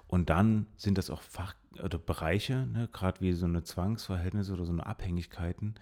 und 0.07 0.31
dann 0.31 0.67
sind 0.77 0.99
das 0.99 1.11
auch 1.11 1.21
Fach 1.21 1.55
oder 1.83 1.99
Bereiche, 1.99 2.67
ne, 2.67 2.89
gerade 2.93 3.21
wie 3.21 3.33
so 3.33 3.47
eine 3.47 3.63
Zwangsverhältnisse 3.63 4.53
oder 4.53 4.65
so 4.65 4.73
eine 4.73 4.87
Abhängigkeiten, 4.87 5.75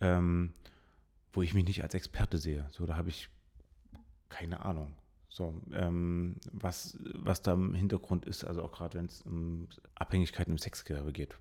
ähm, 0.00 0.54
wo 1.32 1.42
ich 1.42 1.52
mich 1.52 1.64
nicht 1.64 1.82
als 1.82 1.94
Experte 1.94 2.38
sehe. 2.38 2.66
So, 2.70 2.86
da 2.86 2.96
habe 2.96 3.10
ich 3.10 3.28
keine 4.28 4.64
Ahnung. 4.64 4.94
So, 5.28 5.60
ähm, 5.72 6.36
was, 6.52 6.96
was 7.12 7.42
da 7.42 7.52
im 7.52 7.74
Hintergrund 7.74 8.24
ist, 8.24 8.44
also 8.44 8.62
auch 8.62 8.72
gerade 8.72 8.98
wenn 8.98 9.06
es 9.06 9.20
um 9.22 9.68
Abhängigkeiten 9.94 10.52
im 10.52 10.58
Sexgewerbe 10.58 11.12
geht, 11.12 11.36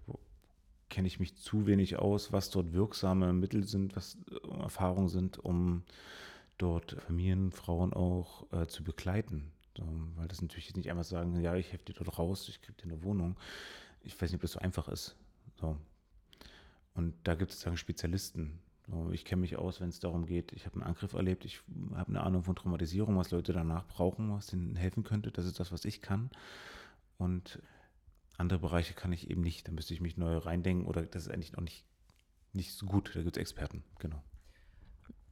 kenne 0.90 1.08
ich 1.08 1.20
mich 1.20 1.36
zu 1.36 1.66
wenig 1.66 1.98
aus, 1.98 2.32
was 2.32 2.50
dort 2.50 2.74
wirksame 2.74 3.34
Mittel 3.34 3.66
sind, 3.66 3.96
was 3.96 4.18
äh, 4.30 4.62
Erfahrungen 4.62 5.10
sind, 5.10 5.38
um 5.38 5.84
dort 6.58 6.98
Familien, 7.02 7.52
Frauen 7.52 7.94
auch 7.94 8.52
äh, 8.52 8.68
zu 8.68 8.84
begleiten. 8.84 9.52
So, 9.78 9.84
weil 10.16 10.28
das 10.28 10.42
natürlich 10.42 10.74
nicht 10.76 10.90
einfach 10.90 11.04
sagen, 11.04 11.40
ja, 11.42 11.56
ich 11.56 11.72
helfe 11.72 11.86
dir 11.86 11.94
dort 11.94 12.18
raus, 12.18 12.48
ich 12.48 12.62
kriege 12.62 12.82
dir 12.82 12.94
eine 12.94 13.04
Wohnung. 13.04 13.36
Ich 14.04 14.14
weiß 14.14 14.30
nicht, 14.30 14.36
ob 14.36 14.42
das 14.42 14.54
so 14.54 14.60
einfach 14.60 14.88
ist. 14.88 15.16
So. 15.60 15.78
Und 16.94 17.14
da 17.24 17.36
gibt 17.36 17.52
es 17.52 17.58
sozusagen 17.58 17.78
Spezialisten. 17.78 18.60
So, 18.88 19.12
ich 19.12 19.26
kenne 19.26 19.42
mich 19.42 19.58
aus, 19.58 19.82
wenn 19.82 19.90
es 19.90 20.00
darum 20.00 20.26
geht, 20.26 20.54
ich 20.54 20.66
habe 20.66 20.76
einen 20.76 20.84
Angriff 20.84 21.14
erlebt, 21.14 21.44
ich 21.44 21.62
habe 21.96 22.10
eine 22.10 22.22
Ahnung 22.22 22.44
von 22.44 22.56
Traumatisierung, 22.56 23.18
was 23.18 23.32
Leute 23.32 23.52
danach 23.52 23.86
brauchen, 23.88 24.32
was 24.32 24.54
ihnen 24.54 24.76
helfen 24.76 25.04
könnte. 25.04 25.32
Das 25.32 25.46
ist 25.46 25.60
das, 25.60 25.72
was 25.72 25.86
ich 25.86 26.02
kann. 26.02 26.30
Und 27.18 27.60
andere 28.38 28.60
Bereiche 28.60 28.94
kann 28.94 29.14
ich 29.14 29.30
eben 29.30 29.42
nicht. 29.42 29.68
Da 29.68 29.72
müsste 29.72 29.94
ich 29.94 30.02
mich 30.02 30.18
neu 30.18 30.38
reindenken 30.38 30.86
oder 30.86 31.04
das 31.04 31.24
ist 31.24 31.32
eigentlich 31.32 31.54
noch 31.54 31.64
nicht, 31.64 31.86
nicht 32.54 32.74
so 32.74 32.86
gut. 32.86 33.12
Da 33.14 33.22
gibt 33.22 33.38
es 33.38 33.42
Experten, 33.42 33.84
genau. 34.00 34.22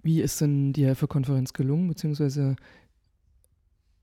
Wie 0.02 0.22
ist 0.22 0.42
denn 0.42 0.74
die 0.74 0.86
Helferkonferenz 0.86 1.54
gelungen, 1.54 1.88
beziehungsweise 1.88 2.56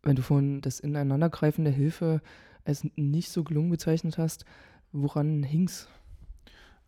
wenn 0.02 0.16
du 0.16 0.22
vorhin 0.22 0.62
das 0.62 0.80
Ineinandergreifen 0.80 1.64
der 1.64 1.74
Hilfe 1.74 2.22
als 2.64 2.86
nicht 2.96 3.30
so 3.30 3.44
gelungen 3.44 3.70
bezeichnet 3.70 4.16
hast, 4.18 4.44
woran 4.92 5.42
hing 5.42 5.64
es? 5.64 5.88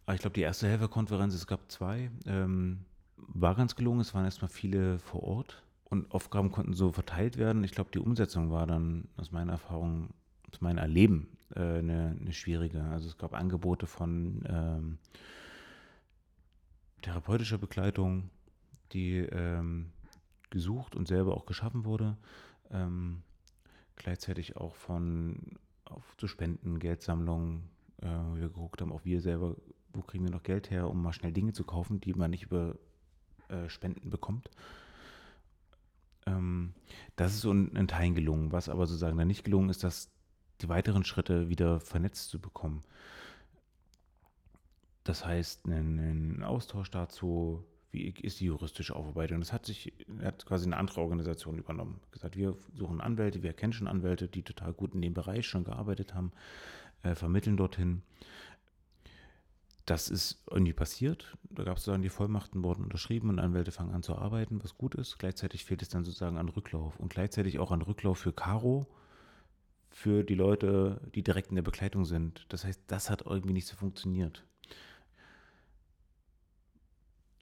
Ah, 0.07 0.15
ich 0.15 0.21
glaube, 0.21 0.35
die 0.35 0.41
erste 0.41 0.67
Helferkonferenz, 0.67 1.35
es 1.35 1.47
gab 1.47 1.71
zwei, 1.71 2.11
ähm, 2.27 2.85
war 3.17 3.55
ganz 3.55 3.77
gelungen. 3.77 4.01
Es 4.01 4.15
waren 4.15 4.25
erstmal 4.25 4.49
viele 4.49 4.99
vor 4.99 5.23
Ort 5.23 5.63
und 5.85 6.11
Aufgaben 6.11 6.51
konnten 6.51 6.73
so 6.73 6.91
verteilt 6.91 7.37
werden. 7.37 7.65
Ich 7.65 7.73
glaube, 7.73 7.91
die 7.93 7.99
Umsetzung 7.99 8.51
war 8.51 8.67
dann 8.67 9.09
aus 9.17 9.31
meiner 9.31 9.53
Erfahrung, 9.53 10.09
aus 10.51 10.61
meinem 10.61 10.79
Erleben 10.79 11.29
äh, 11.55 11.79
eine, 11.79 12.17
eine, 12.21 12.33
schwierige. 12.33 12.83
Also 12.85 13.09
es 13.09 13.19
gab 13.19 13.35
Angebote 13.35 13.87
von 13.87 14.43
ähm, 14.49 14.99
therapeutischer 17.03 17.59
Begleitung, 17.59 18.31
die 18.93 19.19
ähm, 19.19 19.93
gesucht 20.51 20.95
und 20.95 21.09
selber 21.09 21.37
auch 21.37 21.47
geschaffen 21.47 21.85
wurde. 21.85 22.17
Ähm, 22.71 23.23
gleichzeitig 23.97 24.57
auch 24.57 24.75
von 24.75 25.59
auf 25.85 26.17
zu 26.17 26.27
Spenden, 26.27 26.79
Geldsammlungen, 26.79 27.69
äh, 28.01 28.07
wo 28.07 28.37
wir 28.37 28.49
geguckt 28.49 28.81
haben, 28.81 28.93
auch 28.93 29.05
wir 29.05 29.21
selber, 29.21 29.57
wo 29.93 30.03
kriegen 30.03 30.25
wir 30.25 30.33
noch 30.33 30.43
Geld 30.43 30.71
her, 30.71 30.89
um 30.89 31.03
mal 31.03 31.13
schnell 31.13 31.33
Dinge 31.33 31.53
zu 31.53 31.65
kaufen, 31.65 32.01
die 32.01 32.15
man 32.15 32.31
nicht 32.31 32.45
über 32.45 32.77
äh, 33.49 33.69
Spenden 33.69 34.11
bekommt. 34.11 34.51
Ähm, 36.27 36.75
das 37.17 37.35
ist 37.35 37.41
so 37.43 37.53
ein, 37.53 37.77
ein 37.77 37.89
Teil 37.89 38.13
gelungen. 38.15 38.53
Was 38.53 38.69
aber 38.69 38.87
sozusagen 38.87 39.19
dann 39.19 39.29
nicht 39.29 39.45
gelungen 39.45 39.71
ist, 39.71 39.85
dass 39.85 40.12
die 40.63 40.69
weiteren 40.69 41.05
Schritte 41.05 41.49
wieder 41.49 41.81
vernetzt 41.81 42.31
zu 42.31 42.41
bekommen. 42.41 42.83
Das 45.05 45.27
heißt, 45.27 45.67
einen, 45.67 46.43
Austausch 46.43 46.91
dazu, 46.91 47.65
wie 47.91 48.09
ist 48.09 48.41
die 48.41 48.47
juristische 48.47 48.97
Aufarbeitung. 48.97 49.41
Das 49.41 49.53
hat 49.53 49.67
sich, 49.67 49.93
hat 50.23 50.47
quasi 50.47 50.67
eine 50.67 50.77
andere 50.77 51.01
Organisation 51.01 51.59
übernommen. 51.59 52.01
Gesagt, 52.11 52.37
wir 52.37 52.57
suchen 52.75 53.01
Anwälte, 53.01 53.43
wir 53.43 53.53
kennen 53.53 53.73
schon 53.73 53.89
Anwälte, 53.89 54.29
die 54.29 54.43
total 54.43 54.73
gut 54.73 54.95
in 54.95 55.03
dem 55.03 55.13
Bereich 55.13 55.47
schon 55.47 55.65
gearbeitet 55.65 56.15
haben, 56.15 56.33
äh, 57.03 57.15
vermitteln 57.15 57.57
dorthin. 57.57 58.03
Das 59.85 60.09
ist 60.09 60.43
irgendwie 60.49 60.73
passiert. 60.73 61.37
Da 61.51 61.65
gab 61.65 61.77
es 61.77 61.85
dann 61.85 62.03
die 62.03 62.09
Vollmachten 62.09 62.63
wurden 62.63 62.85
unterschrieben 62.85 63.29
und 63.29 63.41
Anwälte 63.41 63.73
fangen 63.73 63.93
an 63.93 64.05
zu 64.05 64.17
arbeiten, 64.17 64.63
was 64.63 64.79
gut 64.79 64.95
ist. 64.95 65.19
Gleichzeitig 65.19 65.65
fehlt 65.65 65.83
es 65.83 65.89
dann 65.89 66.05
sozusagen 66.05 66.39
an 66.39 66.49
Rücklauf 66.49 67.01
und 67.01 67.13
gleichzeitig 67.13 67.59
auch 67.59 67.73
an 67.73 67.83
Rücklauf 67.83 68.19
für 68.19 68.33
Caro, 68.33 68.87
für 69.93 70.25
die 70.25 70.35
Leute, 70.35 71.01
die 71.15 71.23
direkt 71.23 71.51
in 71.51 71.57
der 71.57 71.63
Begleitung 71.63 72.05
sind. 72.05 72.47
Das 72.49 72.65
heißt, 72.65 72.81
das 72.87 73.11
hat 73.11 73.27
irgendwie 73.27 73.53
nicht 73.53 73.67
so 73.67 73.77
funktioniert. 73.77 74.45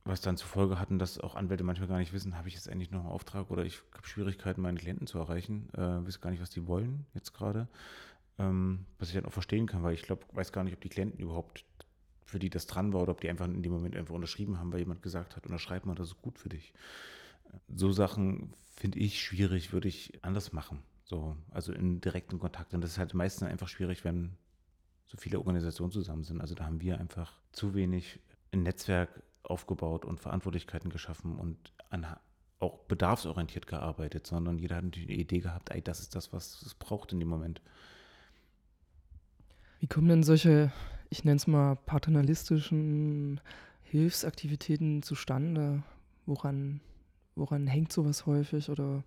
Was 0.04 0.20
dann 0.20 0.36
zur 0.36 0.48
Folge 0.48 0.80
hatten, 0.80 0.98
dass 0.98 1.20
auch 1.20 1.36
Anwälte 1.36 1.62
manchmal 1.62 1.88
gar 1.88 1.98
nicht 1.98 2.12
wissen, 2.12 2.36
habe 2.36 2.48
ich 2.48 2.54
jetzt 2.54 2.68
eigentlich 2.68 2.90
noch 2.90 3.00
einen 3.00 3.10
Auftrag 3.10 3.50
oder 3.50 3.64
ich 3.64 3.80
habe 3.94 4.06
Schwierigkeiten, 4.06 4.62
meine 4.62 4.78
Klienten 4.78 5.06
zu 5.06 5.18
erreichen, 5.18 5.68
äh, 5.74 5.78
weiß 6.06 6.20
gar 6.20 6.30
nicht, 6.30 6.42
was 6.42 6.50
die 6.50 6.66
wollen 6.66 7.06
jetzt 7.14 7.32
gerade. 7.32 7.68
Ähm, 8.38 8.86
was 8.98 9.08
ich 9.08 9.14
dann 9.14 9.26
auch 9.26 9.32
verstehen 9.32 9.66
kann, 9.66 9.82
weil 9.82 9.94
ich 9.94 10.02
glaube, 10.02 10.24
weiß 10.32 10.52
gar 10.52 10.64
nicht, 10.64 10.74
ob 10.74 10.80
die 10.80 10.88
Klienten 10.88 11.20
überhaupt 11.20 11.64
für 12.24 12.38
die 12.38 12.50
das 12.50 12.66
dran 12.66 12.92
war 12.92 13.02
oder 13.02 13.12
ob 13.12 13.20
die 13.20 13.28
einfach 13.28 13.46
in 13.46 13.62
dem 13.62 13.72
Moment 13.72 13.96
einfach 13.96 14.14
unterschrieben 14.14 14.58
haben, 14.58 14.72
weil 14.72 14.80
jemand 14.80 15.02
gesagt 15.02 15.36
hat, 15.36 15.46
unterschreib 15.46 15.84
mal, 15.84 15.94
das 15.94 16.08
ist 16.08 16.22
gut 16.22 16.38
für 16.38 16.48
dich. 16.48 16.72
So 17.68 17.92
Sachen 17.92 18.54
finde 18.76 18.98
ich 18.98 19.22
schwierig, 19.22 19.72
würde 19.72 19.88
ich 19.88 20.18
anders 20.24 20.52
machen. 20.52 20.82
So, 21.10 21.36
also 21.50 21.72
in 21.72 22.00
direkten 22.00 22.38
Kontakt. 22.38 22.72
Und 22.72 22.82
das 22.82 22.92
ist 22.92 22.98
halt 22.98 23.14
meistens 23.14 23.48
einfach 23.48 23.66
schwierig, 23.66 24.04
wenn 24.04 24.36
so 25.08 25.16
viele 25.16 25.38
Organisationen 25.38 25.90
zusammen 25.90 26.22
sind. 26.22 26.40
Also 26.40 26.54
da 26.54 26.66
haben 26.66 26.80
wir 26.80 27.00
einfach 27.00 27.32
zu 27.50 27.74
wenig 27.74 28.20
ein 28.52 28.62
Netzwerk 28.62 29.24
aufgebaut 29.42 30.04
und 30.04 30.20
Verantwortlichkeiten 30.20 30.88
geschaffen 30.88 31.36
und 31.36 31.72
an, 31.88 32.06
auch 32.60 32.78
bedarfsorientiert 32.84 33.66
gearbeitet, 33.66 34.24
sondern 34.24 34.56
jeder 34.56 34.76
hat 34.76 34.84
natürlich 34.84 35.08
eine 35.08 35.18
Idee 35.18 35.40
gehabt, 35.40 35.70
ey, 35.70 35.82
das 35.82 35.98
ist 35.98 36.14
das, 36.14 36.32
was 36.32 36.62
es 36.62 36.74
braucht 36.74 37.12
in 37.12 37.18
dem 37.18 37.28
Moment. 37.28 37.60
Wie 39.80 39.88
kommen 39.88 40.06
denn 40.06 40.22
solche, 40.22 40.70
ich 41.08 41.24
nenne 41.24 41.38
es 41.38 41.48
mal, 41.48 41.74
paternalistischen 41.74 43.40
Hilfsaktivitäten 43.82 45.02
zustande? 45.02 45.82
Woran, 46.24 46.80
woran 47.34 47.66
hängt 47.66 47.92
sowas 47.92 48.26
häufig 48.26 48.70
oder 48.70 49.02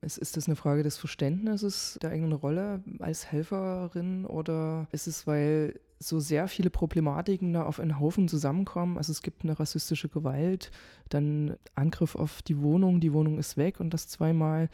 Ist, 0.00 0.18
ist 0.18 0.36
das 0.36 0.46
eine 0.46 0.54
Frage 0.54 0.84
des 0.84 0.96
Verständnisses 0.96 1.98
der 2.00 2.10
eigenen 2.10 2.32
Rolle 2.32 2.82
als 3.00 3.32
Helferin 3.32 4.26
oder 4.26 4.86
ist 4.92 5.08
es, 5.08 5.26
weil 5.26 5.80
so 5.98 6.20
sehr 6.20 6.46
viele 6.46 6.70
Problematiken 6.70 7.52
da 7.52 7.64
auf 7.64 7.80
einen 7.80 7.98
Haufen 7.98 8.28
zusammenkommen? 8.28 8.96
Also 8.96 9.10
es 9.10 9.22
gibt 9.22 9.42
eine 9.42 9.58
rassistische 9.58 10.08
Gewalt, 10.08 10.70
dann 11.08 11.56
Angriff 11.74 12.14
auf 12.14 12.42
die 12.42 12.60
Wohnung, 12.60 13.00
die 13.00 13.12
Wohnung 13.12 13.38
ist 13.38 13.56
weg 13.56 13.80
und 13.80 13.92
das 13.92 14.06
zweimal 14.06 14.68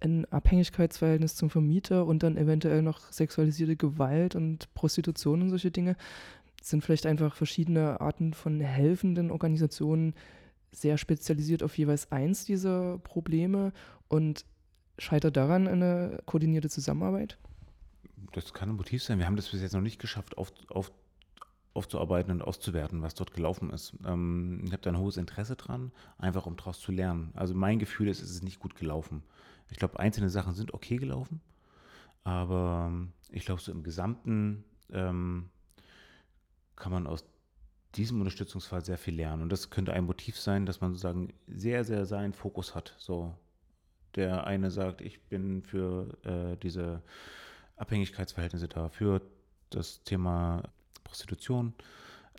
ein 0.00 0.26
Abhängigkeitsverhältnis 0.26 1.34
zum 1.34 1.50
Vermieter 1.50 2.06
und 2.06 2.22
dann 2.22 2.36
eventuell 2.36 2.82
noch 2.82 3.00
sexualisierte 3.10 3.74
Gewalt 3.74 4.36
und 4.36 4.72
Prostitution 4.74 5.42
und 5.42 5.50
solche 5.50 5.72
Dinge. 5.72 5.96
Sind 6.62 6.84
vielleicht 6.84 7.06
einfach 7.06 7.34
verschiedene 7.34 8.00
Arten 8.00 8.32
von 8.32 8.60
helfenden 8.60 9.32
Organisationen, 9.32 10.14
sehr 10.70 10.98
spezialisiert 10.98 11.64
auf 11.64 11.76
jeweils 11.78 12.12
eins 12.12 12.44
dieser 12.44 12.98
Probleme 12.98 13.72
und 14.08 14.44
scheitert 14.98 15.36
daran 15.36 15.68
eine 15.68 16.20
koordinierte 16.26 16.68
Zusammenarbeit? 16.68 17.38
Das 18.32 18.52
kann 18.52 18.68
ein 18.68 18.76
Motiv 18.76 19.02
sein. 19.02 19.18
Wir 19.18 19.26
haben 19.26 19.36
das 19.36 19.48
bis 19.48 19.62
jetzt 19.62 19.72
noch 19.72 19.80
nicht 19.80 20.00
geschafft, 20.00 20.36
auf, 20.36 20.52
auf, 20.68 20.92
aufzuarbeiten 21.74 22.32
und 22.32 22.42
auszuwerten, 22.42 23.02
was 23.02 23.14
dort 23.14 23.32
gelaufen 23.32 23.70
ist. 23.70 23.94
Ähm, 24.04 24.62
ich 24.64 24.72
habe 24.72 24.82
da 24.82 24.90
ein 24.90 24.98
hohes 24.98 25.16
Interesse 25.16 25.56
dran, 25.56 25.92
einfach 26.18 26.46
um 26.46 26.56
daraus 26.56 26.80
zu 26.80 26.92
lernen. 26.92 27.30
Also 27.34 27.54
mein 27.54 27.78
Gefühl 27.78 28.08
ist, 28.08 28.20
es 28.20 28.30
ist 28.30 28.44
nicht 28.44 28.58
gut 28.58 28.74
gelaufen. 28.74 29.22
Ich 29.70 29.78
glaube, 29.78 29.98
einzelne 29.98 30.30
Sachen 30.30 30.54
sind 30.54 30.72
okay 30.74 30.96
gelaufen, 30.96 31.40
aber 32.24 32.92
ich 33.30 33.44
glaube, 33.44 33.60
so 33.60 33.70
im 33.70 33.82
Gesamten 33.82 34.64
ähm, 34.90 35.50
kann 36.74 36.92
man 36.92 37.06
aus 37.06 37.24
diesem 37.94 38.20
Unterstützungsfall 38.20 38.84
sehr 38.84 38.98
viel 38.98 39.14
lernen. 39.14 39.42
Und 39.42 39.50
das 39.50 39.70
könnte 39.70 39.92
ein 39.92 40.04
Motiv 40.04 40.38
sein, 40.38 40.66
dass 40.66 40.80
man 40.80 40.92
sozusagen 40.92 41.32
sehr, 41.46 41.84
sehr 41.84 42.06
seinen 42.06 42.32
Fokus 42.32 42.74
hat. 42.74 42.94
So, 42.98 43.34
der 44.18 44.46
eine 44.46 44.70
sagt, 44.70 45.00
ich 45.00 45.20
bin 45.22 45.62
für 45.62 46.18
äh, 46.24 46.56
diese 46.56 47.02
Abhängigkeitsverhältnisse 47.76 48.68
da, 48.68 48.88
für 48.88 49.22
das 49.70 50.02
Thema 50.02 50.64
Prostitution, 51.04 51.72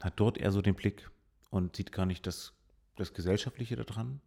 hat 0.02 0.14
dort 0.18 0.38
eher 0.38 0.52
so 0.52 0.62
den 0.62 0.76
Blick 0.76 1.10
und 1.50 1.76
sieht 1.76 1.92
gar 1.92 2.06
nicht 2.06 2.28
das, 2.28 2.54
das 2.98 3.14
Gesellschaftliche 3.14 3.76
daran 3.78 4.20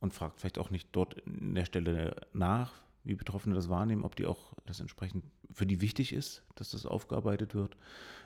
und 0.00 0.14
fragt 0.14 0.40
vielleicht 0.40 0.58
auch 0.58 0.70
nicht 0.70 0.88
dort 0.92 1.14
in 1.14 1.54
der 1.54 1.64
Stelle 1.64 2.16
nach, 2.32 2.72
wie 3.02 3.14
Betroffene 3.14 3.54
das 3.54 3.68
wahrnehmen, 3.68 4.04
ob 4.04 4.16
die 4.16 4.26
auch 4.26 4.54
das 4.64 4.80
entsprechend 4.80 5.24
für 5.52 5.66
die 5.66 5.80
wichtig 5.80 6.12
ist, 6.12 6.42
dass 6.54 6.70
das 6.70 6.86
aufgearbeitet 6.86 7.54
wird. 7.54 7.76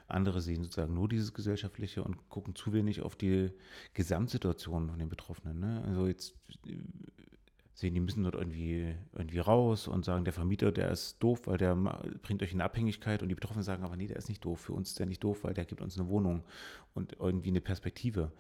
Andere 0.07 0.41
sehen 0.41 0.63
sozusagen 0.63 0.95
nur 0.95 1.09
dieses 1.09 1.35
Gesellschaftliche 1.35 2.03
und 2.03 2.29
gucken 2.29 2.55
zu 2.55 2.73
wenig 2.73 3.03
auf 3.03 3.17
die 3.17 3.51
Gesamtsituation 3.95 4.89
von 4.89 4.99
den 4.99 5.09
Betroffenen. 5.09 5.59
Ne? 5.59 5.83
Also 5.87 6.07
jetzt 6.07 6.35
sehen, 7.79 7.95
die 7.95 8.01
müssen 8.01 8.25
dort 8.25 8.35
irgendwie, 8.35 8.93
irgendwie 9.13 9.39
raus 9.39 9.87
und 9.87 10.05
sagen, 10.05 10.25
der 10.25 10.33
Vermieter, 10.33 10.73
der 10.73 10.91
ist 10.91 11.19
doof, 11.21 11.47
weil 11.47 11.59
der 11.59 11.77
bringt 12.23 12.43
euch 12.43 12.53
in 12.53 12.61
Abhängigkeit 12.61 13.23
und 13.23 13.29
die 13.29 13.37
Betroffenen 13.37 13.63
sagen 13.63 13.85
aber, 13.85 13.97
nee, 13.97 14.09
der 14.09 14.17
ist 14.17 14.29
nicht 14.29 14.45
doof. 14.45 14.63
Für 14.63 14.73
uns 14.73 14.91
ist 14.91 14.99
der 14.99 15.07
nicht 15.07 15.23
doof, 15.23 15.45
weil 15.45 15.55
der 15.55 15.65
gibt 15.65 15.81
uns 15.81 15.97
eine 15.97 16.09
Wohnung 16.09 16.43
und 16.95 17.13
irgendwie 17.21 17.51
eine 17.51 17.61
Perspektive. 17.61 18.33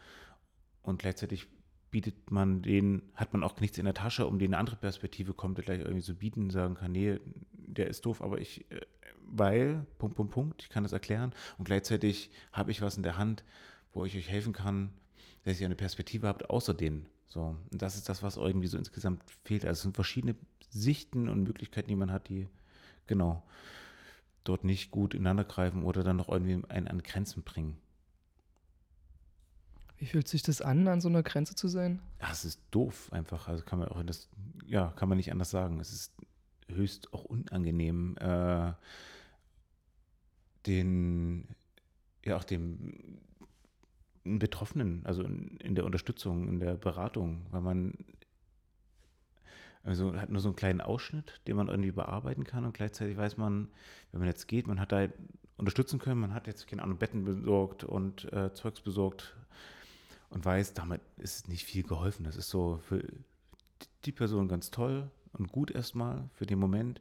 Und 0.82 0.98
gleichzeitig 0.98 1.46
bietet 1.92 2.32
man 2.32 2.62
den, 2.62 3.02
hat 3.14 3.32
man 3.32 3.44
auch 3.44 3.60
nichts 3.60 3.78
in 3.78 3.84
der 3.84 3.94
Tasche, 3.94 4.26
um 4.26 4.40
denen 4.40 4.54
eine 4.54 4.60
andere 4.60 4.76
Perspektive 4.76 5.34
kommt, 5.34 5.56
der 5.56 5.64
gleich 5.64 5.78
irgendwie 5.78 6.00
so 6.00 6.16
bieten, 6.16 6.50
sagen 6.50 6.74
kann, 6.74 6.90
nee, 6.90 7.20
der 7.52 7.86
ist 7.86 8.04
doof, 8.06 8.20
aber 8.20 8.40
ich, 8.40 8.68
äh, 8.72 8.80
weil, 9.24 9.86
Punkt, 9.98 10.16
Punkt, 10.16 10.32
Punkt, 10.32 10.62
ich 10.62 10.68
kann 10.68 10.82
das 10.82 10.92
erklären 10.92 11.32
und 11.58 11.64
gleichzeitig 11.64 12.32
habe 12.52 12.72
ich 12.72 12.82
was 12.82 12.96
in 12.96 13.04
der 13.04 13.18
Hand, 13.18 13.44
wo 13.92 14.04
ich 14.04 14.16
euch 14.16 14.28
helfen 14.28 14.52
kann, 14.52 14.90
dass 15.48 15.60
ihr 15.60 15.66
eine 15.66 15.76
Perspektive 15.76 16.28
habt, 16.28 16.50
außer 16.50 16.74
denen. 16.74 17.06
So, 17.28 17.56
und 17.70 17.82
das 17.82 17.96
ist 17.96 18.08
das, 18.08 18.22
was 18.22 18.36
irgendwie 18.36 18.66
so 18.66 18.78
insgesamt 18.78 19.22
fehlt. 19.44 19.64
Also 19.64 19.78
es 19.78 19.82
sind 19.82 19.94
verschiedene 19.94 20.34
Sichten 20.70 21.28
und 21.28 21.42
Möglichkeiten, 21.42 21.88
die 21.88 21.96
man 21.96 22.12
hat, 22.12 22.28
die 22.28 22.48
genau 23.06 23.42
dort 24.44 24.64
nicht 24.64 24.90
gut 24.90 25.14
ineinander 25.14 25.44
greifen 25.44 25.84
oder 25.84 26.02
dann 26.02 26.16
noch 26.16 26.28
irgendwie 26.28 26.62
einen 26.68 26.88
an 26.88 27.02
Grenzen 27.02 27.42
bringen. 27.42 27.78
Wie 29.98 30.06
fühlt 30.06 30.28
sich 30.28 30.42
das 30.42 30.60
an, 30.60 30.86
an 30.86 31.00
so 31.00 31.08
einer 31.08 31.22
Grenze 31.22 31.54
zu 31.54 31.68
sein? 31.68 32.00
Ja, 32.20 32.30
es 32.30 32.44
ist 32.44 32.60
doof 32.70 33.12
einfach. 33.12 33.48
Also 33.48 33.64
kann 33.64 33.78
man 33.78 33.88
auch 33.88 34.02
das, 34.04 34.28
ja, 34.66 34.92
kann 34.96 35.08
man 35.08 35.18
nicht 35.18 35.32
anders 35.32 35.50
sagen. 35.50 35.80
Es 35.80 35.92
ist 35.92 36.12
höchst 36.68 37.12
auch 37.12 37.24
unangenehm, 37.24 38.16
äh, 38.18 38.72
den, 40.66 41.48
ja, 42.24 42.36
auch 42.36 42.44
dem 42.44 43.18
Betroffenen, 44.36 45.02
also 45.04 45.22
in, 45.22 45.56
in, 45.58 45.74
der 45.74 45.84
Unterstützung, 45.84 46.48
in 46.48 46.60
der 46.60 46.74
Beratung, 46.74 47.46
weil 47.50 47.60
man 47.60 47.94
also 49.84 50.14
hat 50.14 50.28
nur 50.28 50.40
so 50.40 50.48
einen 50.48 50.56
kleinen 50.56 50.80
Ausschnitt, 50.80 51.40
den 51.46 51.56
man 51.56 51.68
irgendwie 51.68 51.92
bearbeiten 51.92 52.44
kann 52.44 52.64
und 52.64 52.74
gleichzeitig 52.74 53.16
weiß 53.16 53.38
man, 53.38 53.68
wenn 54.12 54.20
man 54.20 54.28
jetzt 54.28 54.48
geht, 54.48 54.66
man 54.66 54.80
hat 54.80 54.92
da 54.92 55.08
unterstützen 55.56 55.98
können, 55.98 56.20
man 56.20 56.34
hat 56.34 56.46
jetzt 56.46 56.66
keine 56.66 56.82
Ahnung 56.82 56.98
Betten 56.98 57.24
besorgt 57.24 57.84
und 57.84 58.30
äh, 58.32 58.52
Zeugs 58.52 58.80
besorgt, 58.80 59.34
und 60.30 60.44
weiß, 60.44 60.74
damit 60.74 61.00
ist 61.16 61.48
nicht 61.48 61.64
viel 61.64 61.82
geholfen. 61.82 62.24
Das 62.24 62.36
ist 62.36 62.50
so 62.50 62.80
für 62.88 63.02
die 64.04 64.12
Person 64.12 64.48
ganz 64.48 64.70
toll 64.70 65.10
und 65.32 65.52
gut 65.52 65.70
erstmal 65.70 66.28
für 66.34 66.46
den 66.46 66.58
Moment, 66.58 67.00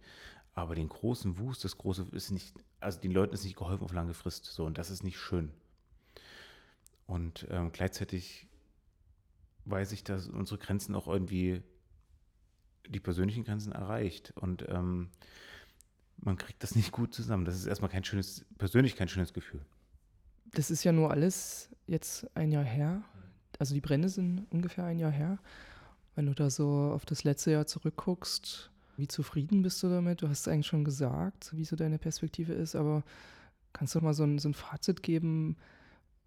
aber 0.54 0.76
den 0.76 0.90
großen 0.90 1.38
Wust, 1.38 1.63
das 1.63 1.78
große 1.78 2.08
ist 2.12 2.32
nicht, 2.32 2.56
also 2.80 3.00
den 3.00 3.12
Leuten 3.12 3.34
ist 3.34 3.44
nicht 3.44 3.58
geholfen 3.58 3.84
auf 3.84 3.94
lange 3.94 4.13
Frist. 4.13 4.46
So, 4.46 4.66
und 4.66 4.78
das 4.78 4.90
ist 4.90 5.04
nicht 5.04 5.20
schön. 5.20 5.52
Und 7.08 7.48
ähm, 7.50 7.72
gleichzeitig 7.72 8.48
weiß 9.65 9.91
ich, 9.93 10.04
dass 10.04 10.28
unsere 10.28 10.60
Grenzen 10.60 10.96
auch 10.96 11.08
irgendwie 11.08 11.62
die 12.88 13.00
persönlichen 13.00 13.43
Grenzen 13.43 13.72
erreicht. 13.72 14.34
Und 14.36 14.65
ähm, 14.70 15.10
man 16.17 16.38
kriegt 16.38 16.62
das 16.62 16.76
nicht 16.76 16.91
gut 16.91 17.13
zusammen. 17.13 17.46
Das 17.46 17.56
ist 17.56 17.65
erstmal 17.65 17.89
kein 17.89 18.04
schönes, 18.04 18.46
persönlich 18.58 18.96
kein 18.96 19.08
schönes 19.08 19.34
Gefühl. 19.34 19.65
Das 20.52 20.70
ist 20.70 20.84
ja 20.84 20.91
nur 20.91 21.12
alles 21.12 21.70
jetzt 21.88 22.30
ein 22.36 22.52
Jahr 22.52 22.63
her 22.63 23.04
also 23.60 23.74
die 23.74 23.82
Brände 23.82 24.10
sind 24.10 24.46
ungefähr 24.52 24.86
ein 24.86 25.00
Jahr 25.00 25.12
her. 25.12 25.39
Wenn 26.15 26.26
du 26.26 26.34
da 26.34 26.50
so 26.50 26.91
auf 26.93 27.06
das 27.06 27.24
letzte 27.24 27.52
Jahr 27.52 27.67
zurückguckst, 27.67 28.72
wie 28.98 29.08
zufrieden 29.08 29.62
bist 29.62 29.82
du 29.84 29.89
damit? 29.89 30.22
Du 30.22 30.30
hast 30.30 30.41
es 30.41 30.48
eigentlich 30.48 30.67
schon 30.67 30.84
gesagt, 30.84 31.56
wie 31.56 31.65
so 31.65 31.76
deine 31.76 32.00
Perspektive 32.00 32.54
ist, 32.54 32.76
aber 32.76 33.04
kannst 33.74 33.93
du 33.93 34.02
mal 34.02 34.13
so 34.13 34.24
ein, 34.24 34.39
so 34.39 34.50
ein 34.50 34.56
Fazit 34.56 35.04
geben, 35.04 35.58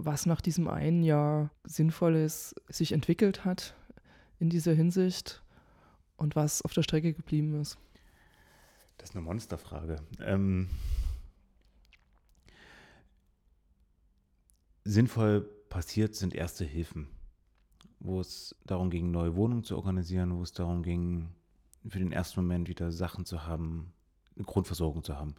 was 0.04 0.26
nach 0.26 0.40
diesem 0.40 0.68
einen 0.68 1.02
Jahr 1.02 1.50
Sinnvolles 1.64 2.54
sich 2.68 2.92
entwickelt 2.92 3.44
hat 3.44 3.74
in 4.38 4.50
dieser 4.50 4.72
Hinsicht 4.72 5.42
und 6.16 6.36
was 6.36 6.62
auf 6.62 6.72
der 6.72 6.82
Strecke 6.82 7.12
geblieben 7.12 7.60
ist? 7.60 7.78
Das 8.98 9.10
ist 9.10 9.16
eine 9.16 9.24
Monsterfrage. 9.24 9.96
Ähm, 10.20 10.68
sinnvoll 14.84 15.42
passiert 15.68 16.14
sind 16.14 16.34
erste 16.34 16.64
Hilfen 16.64 17.08
wo 18.00 18.20
es 18.20 18.56
darum 18.64 18.90
ging, 18.90 19.10
neue 19.10 19.36
Wohnungen 19.36 19.62
zu 19.62 19.76
organisieren, 19.76 20.36
wo 20.36 20.42
es 20.42 20.52
darum 20.52 20.82
ging, 20.82 21.28
für 21.86 21.98
den 21.98 22.12
ersten 22.12 22.40
Moment 22.40 22.68
wieder 22.68 22.90
Sachen 22.90 23.24
zu 23.24 23.46
haben, 23.46 23.92
eine 24.36 24.44
Grundversorgung 24.44 25.04
zu 25.04 25.16
haben. 25.16 25.34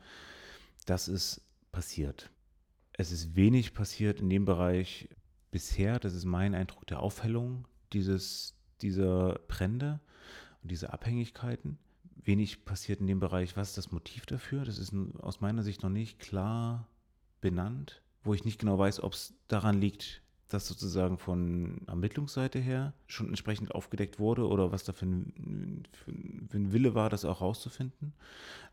Das 0.85 1.07
ist 1.07 1.41
passiert. 1.71 2.29
Es 2.93 3.11
ist 3.11 3.35
wenig 3.35 3.73
passiert 3.73 4.19
in 4.19 4.29
dem 4.29 4.45
Bereich 4.45 5.09
bisher, 5.51 5.99
das 5.99 6.13
ist 6.13 6.25
mein 6.25 6.55
Eindruck 6.55 6.87
der 6.87 7.01
Aufhellung 7.01 7.67
dieses, 7.93 8.55
dieser 8.81 9.39
Brände 9.47 9.99
und 10.61 10.71
dieser 10.71 10.93
Abhängigkeiten. 10.93 11.77
Wenig 12.23 12.65
passiert 12.65 12.99
in 12.99 13.07
dem 13.07 13.19
Bereich, 13.19 13.57
was 13.57 13.69
ist 13.69 13.77
das 13.77 13.91
Motiv 13.91 14.25
dafür? 14.25 14.63
Das 14.63 14.77
ist 14.77 14.93
aus 15.19 15.41
meiner 15.41 15.63
Sicht 15.63 15.83
noch 15.83 15.89
nicht 15.89 16.19
klar 16.19 16.87
benannt, 17.41 18.01
wo 18.23 18.33
ich 18.33 18.45
nicht 18.45 18.59
genau 18.59 18.77
weiß, 18.77 19.01
ob 19.01 19.13
es 19.13 19.33
daran 19.47 19.81
liegt, 19.81 20.21
das 20.53 20.67
sozusagen 20.67 21.17
von 21.17 21.81
Ermittlungsseite 21.87 22.59
her 22.59 22.93
schon 23.07 23.27
entsprechend 23.27 23.73
aufgedeckt 23.73 24.19
wurde 24.19 24.47
oder 24.47 24.71
was 24.71 24.83
da 24.83 24.93
für 24.93 25.05
ein, 25.05 25.87
für 25.93 26.57
ein, 26.57 26.73
Wille 26.73 26.93
war, 26.95 27.09
das 27.09 27.25
auch 27.25 27.41
rauszufinden. 27.41 28.13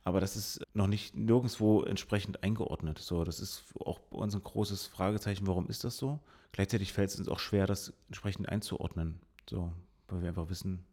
Aber 0.05 0.21
das 0.21 0.37
ist 0.37 0.61
noch 0.75 0.87
nicht 0.87 1.17
nirgendwo 1.17 1.83
entsprechend 1.83 2.43
eingeordnet. 2.43 2.99
So, 2.99 3.25
das 3.25 3.41
ist 3.41 3.65
auch 3.79 3.99
bei 3.99 4.19
uns 4.19 4.35
ein 4.35 4.43
großes 4.43 4.87
Fragezeichen, 4.87 5.47
warum 5.47 5.69
ist 5.69 5.85
das 5.85 5.97
so? 5.97 6.21
Gleichzeitig 6.53 6.93
fällt 6.93 7.11
es 7.11 7.19
uns 7.19 7.29
auch 7.29 7.41
schwer, 7.41 7.67
das 7.67 7.93
entsprechend 8.09 8.49
einzuordnen. 8.49 9.21
So, 9.49 9.73
weil 10.09 10.23
wir 10.23 10.29
einfach 10.29 10.51
wissen, 10.51 10.85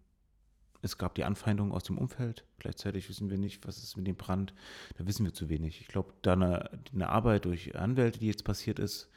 es 0.85 0.99
gab 0.99 1.15
die 1.15 1.23
Anfeindung 1.23 1.71
aus 1.71 1.83
dem 1.83 1.97
Umfeld. 1.97 2.45
Gleichzeitig 2.59 3.09
wissen 3.09 3.31
wir 3.31 3.39
nicht, 3.39 3.65
was 3.65 3.81
ist 3.81 3.97
mit 3.97 4.05
dem 4.05 4.15
Brand. 4.15 4.53
Da 4.97 5.07
wissen 5.07 5.25
wir 5.25 5.33
zu 5.33 5.49
wenig. 5.49 5.81
Ich 5.81 5.87
glaube, 5.87 6.13
da 6.21 6.33
eine, 6.33 6.69
eine 6.93 7.09
Arbeit 7.09 7.45
durch 7.45 7.75
Anwälte, 7.75 8.19
die 8.19 8.27
jetzt 8.27 8.43
passiert 8.43 8.77
ist, 8.77 9.09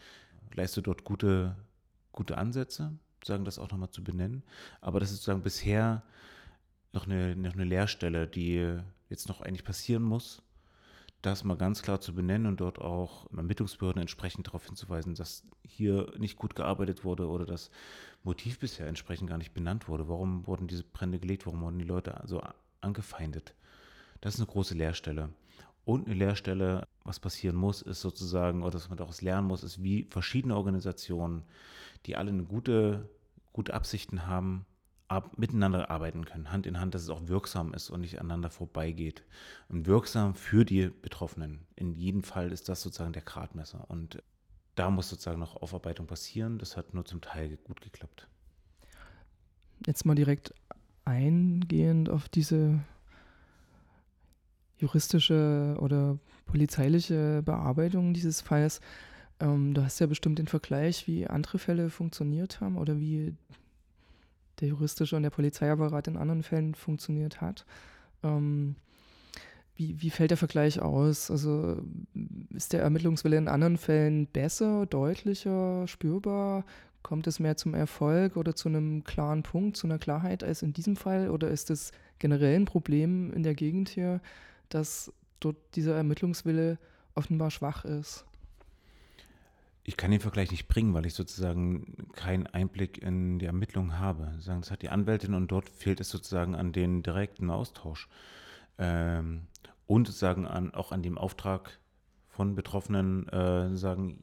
leiste 0.55 0.83
dort 0.83 1.05
gute, 1.05 1.57
gute 2.13 2.39
Ansätze, 2.39 2.93
sagen 3.25 3.45
das 3.45 3.59
auch 3.59 3.71
nochmal 3.71 3.91
zu 3.91 4.03
benennen. 4.03 4.43
Aber 4.81 5.01
das 5.01 5.11
ist 5.11 5.19
sozusagen 5.19 5.43
bisher 5.43 6.03
noch 6.93 7.07
eine, 7.07 7.37
noch 7.37 7.55
eine 7.55 7.65
Leerstelle, 7.65 8.27
die 8.27 8.79
jetzt 9.09 9.29
noch 9.29 9.41
eigentlich 9.41 9.65
passieren 9.65 10.03
muss, 10.03 10.43
das 11.23 11.45
mal 11.45 11.57
ganz 11.57 11.83
klar 11.83 12.01
zu 12.01 12.15
benennen 12.15 12.47
und 12.47 12.61
dort 12.61 12.79
auch 12.81 13.31
Ermittlungsbehörden 13.33 14.01
entsprechend 14.01 14.47
darauf 14.47 14.67
hinzuweisen, 14.67 15.15
dass 15.15 15.45
hier 15.63 16.13
nicht 16.19 16.37
gut 16.37 16.55
gearbeitet 16.55 17.05
wurde 17.05 17.29
oder 17.29 17.45
das 17.45 17.71
Motiv 18.23 18.59
bisher 18.59 18.87
entsprechend 18.87 19.29
gar 19.29 19.39
nicht 19.39 19.55
benannt 19.55 19.89
wurde. 19.89 20.09
Warum 20.09 20.47
wurden 20.47 20.69
diese 20.69 20.85
Brände 20.85 21.19
gelegt? 21.19 21.47
Warum 21.47 21.61
wurden 21.63 21.79
die 21.79 21.85
Leute 21.85 22.21
also 22.21 22.41
angefeindet. 22.81 23.55
Das 24.21 24.35
ist 24.35 24.41
eine 24.41 24.49
große 24.49 24.75
Leerstelle. 24.75 25.31
Und 25.89 26.05
eine 26.05 26.17
Leerstelle, 26.17 26.87
was 27.03 27.19
passieren 27.19 27.57
muss, 27.57 27.81
ist 27.81 28.03
sozusagen, 28.03 28.63
oder 28.63 28.75
was 28.75 28.91
man 28.91 28.99
daraus 28.99 29.23
lernen 29.23 29.47
muss, 29.47 29.63
ist, 29.63 29.83
wie 29.83 30.07
verschiedene 30.11 30.55
Organisationen, 30.55 31.45
die 32.05 32.15
alle 32.15 32.29
eine 32.29 32.45
gute, 32.45 33.09
gute 33.55 33.73
Absichten 33.73 34.27
haben, 34.27 34.67
ab, 35.09 35.39
miteinander 35.39 35.91
arbeiten 35.91 36.27
können, 36.27 36.53
Hand 36.53 36.67
in 36.67 36.79
Hand, 36.79 36.95
dass 36.95 37.05
es 37.05 37.09
auch 37.09 37.27
wirksam 37.29 37.73
ist 37.73 37.89
und 37.89 38.03
nicht 38.03 38.21
aneinander 38.21 38.51
vorbeigeht. 38.51 39.25
Und 39.71 39.87
wirksam 39.87 40.35
für 40.35 40.67
die 40.67 40.91
Betroffenen. 40.91 41.61
In 41.75 41.95
jedem 41.95 42.23
Fall 42.23 42.53
ist 42.53 42.69
das 42.69 42.83
sozusagen 42.83 43.15
der 43.15 43.23
Gradmesser. 43.23 43.87
Und 43.89 44.23
da 44.75 44.91
muss 44.91 45.09
sozusagen 45.09 45.41
noch 45.41 45.57
Aufarbeitung 45.57 46.07
passieren. 46.07 46.59
Das 46.59 46.77
hat 46.77 46.93
nur 46.93 47.07
zum 47.07 47.23
Teil 47.23 47.57
gut 47.65 47.81
geklappt. 47.81 48.29
Jetzt 49.87 50.05
mal 50.05 50.15
direkt 50.15 50.53
eingehend 51.07 52.11
auf 52.11 52.29
diese 52.29 52.81
juristische 54.79 55.77
oder 55.81 56.19
polizeiliche 56.47 57.43
Bearbeitung 57.45 58.15
dieses 58.15 58.41
Falls. 58.41 58.81
Ähm, 59.41 59.75
du 59.75 59.83
hast 59.83 59.99
ja 60.01 60.07
bestimmt 60.07 60.39
den 60.39 60.47
Vergleich, 60.47 61.07
wie 61.07 61.27
andere 61.27 61.59
Fälle 61.59 61.91
funktioniert 61.91 62.61
haben 62.61 62.77
oder 62.77 62.99
wie 62.99 63.35
der 64.61 64.69
juristische 64.69 65.17
und 65.17 65.23
der 65.23 65.31
Polizeiapparat 65.31 66.09
in 66.09 66.17
anderen 66.17 66.43
Fällen 66.43 66.75
funktioniert 66.75 67.41
hat. 67.41 67.65
Ähm, 68.23 68.75
wie, 69.77 70.01
wie 70.03 70.11
fällt 70.11 70.31
der 70.31 70.37
Vergleich 70.37 70.81
aus? 70.81 71.31
Also 71.31 71.77
ist 72.53 72.73
der 72.73 72.83
Ermittlungswille 72.83 73.37
in 73.37 73.47
anderen 73.47 73.77
Fällen 73.77 74.27
besser, 74.27 74.87
deutlicher, 74.87 75.87
spürbar? 75.87 76.65
Kommt 77.03 77.29
es 77.29 77.39
mehr 77.39 77.57
zum 77.57 77.75
Erfolg 77.75 78.37
oder 78.37 78.57
zu 78.57 78.69
einem 78.69 79.05
klaren 79.05 79.45
Punkt, 79.45 79.77
zu 79.77 79.87
einer 79.87 80.01
Klarheit 80.01 80.43
als 80.43 80.63
in 80.63 80.73
diesem 80.73 80.97
Fall? 80.97 81.31
Oder 81.31 81.49
ist 81.49 81.71
es 81.71 81.93
generell 82.19 82.57
ein 82.57 82.65
Problem 82.65 83.33
in 83.33 83.45
der 83.45 83.55
Gegend 83.55 83.89
hier, 83.89 84.21
dass 84.69 85.13
dort 85.41 85.57
dieser 85.75 85.97
Ermittlungswille 85.97 86.79
offenbar 87.15 87.51
schwach 87.51 87.85
ist? 87.85 88.25
Ich 89.85 89.97
kann 89.97 90.11
den 90.11 90.21
Vergleich 90.21 90.51
nicht 90.51 90.69
bringen, 90.69 90.93
weil 90.93 91.07
ich 91.07 91.15
sozusagen 91.15 92.09
keinen 92.13 92.47
Einblick 92.47 92.99
in 92.99 93.39
die 93.39 93.47
Ermittlungen 93.47 93.99
habe. 93.99 94.35
Das 94.45 94.71
hat 94.71 94.83
die 94.83 94.91
Anwältin 94.91 95.33
und 95.33 95.49
dort 95.49 95.71
fehlt 95.71 96.01
es 96.01 96.11
sozusagen 96.11 96.55
an 96.55 96.73
den 96.73 97.03
direkten 97.03 97.51
Austausch. 97.51 98.07
Ähm, 98.77 99.47
und 99.87 100.07
sozusagen 100.07 100.47
an, 100.47 100.75
auch 100.75 100.93
an 100.93 101.03
dem 101.03 101.17
Auftrag 101.17 101.79
von 102.29 102.55
Betroffenen, 102.55 103.29
äh, 103.29 103.75
sagen, 103.75 104.23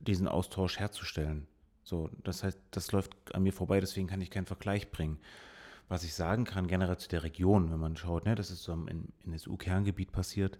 diesen 0.00 0.28
Austausch 0.28 0.78
herzustellen. 0.78 1.46
So, 1.84 2.10
das 2.24 2.42
heißt, 2.42 2.58
das 2.70 2.90
läuft 2.92 3.34
an 3.34 3.42
mir 3.42 3.52
vorbei, 3.52 3.78
deswegen 3.80 4.06
kann 4.08 4.20
ich 4.20 4.30
keinen 4.30 4.46
Vergleich 4.46 4.90
bringen. 4.90 5.18
Was 5.88 6.02
ich 6.02 6.14
sagen 6.14 6.44
kann, 6.44 6.66
generell 6.66 6.98
zu 6.98 7.08
der 7.08 7.22
Region, 7.22 7.70
wenn 7.70 7.78
man 7.78 7.96
schaut, 7.96 8.24
ne, 8.24 8.34
das 8.34 8.50
ist 8.50 8.64
so 8.64 8.72
im 8.72 8.88
NSU-Kerngebiet 9.24 10.10
passiert 10.10 10.58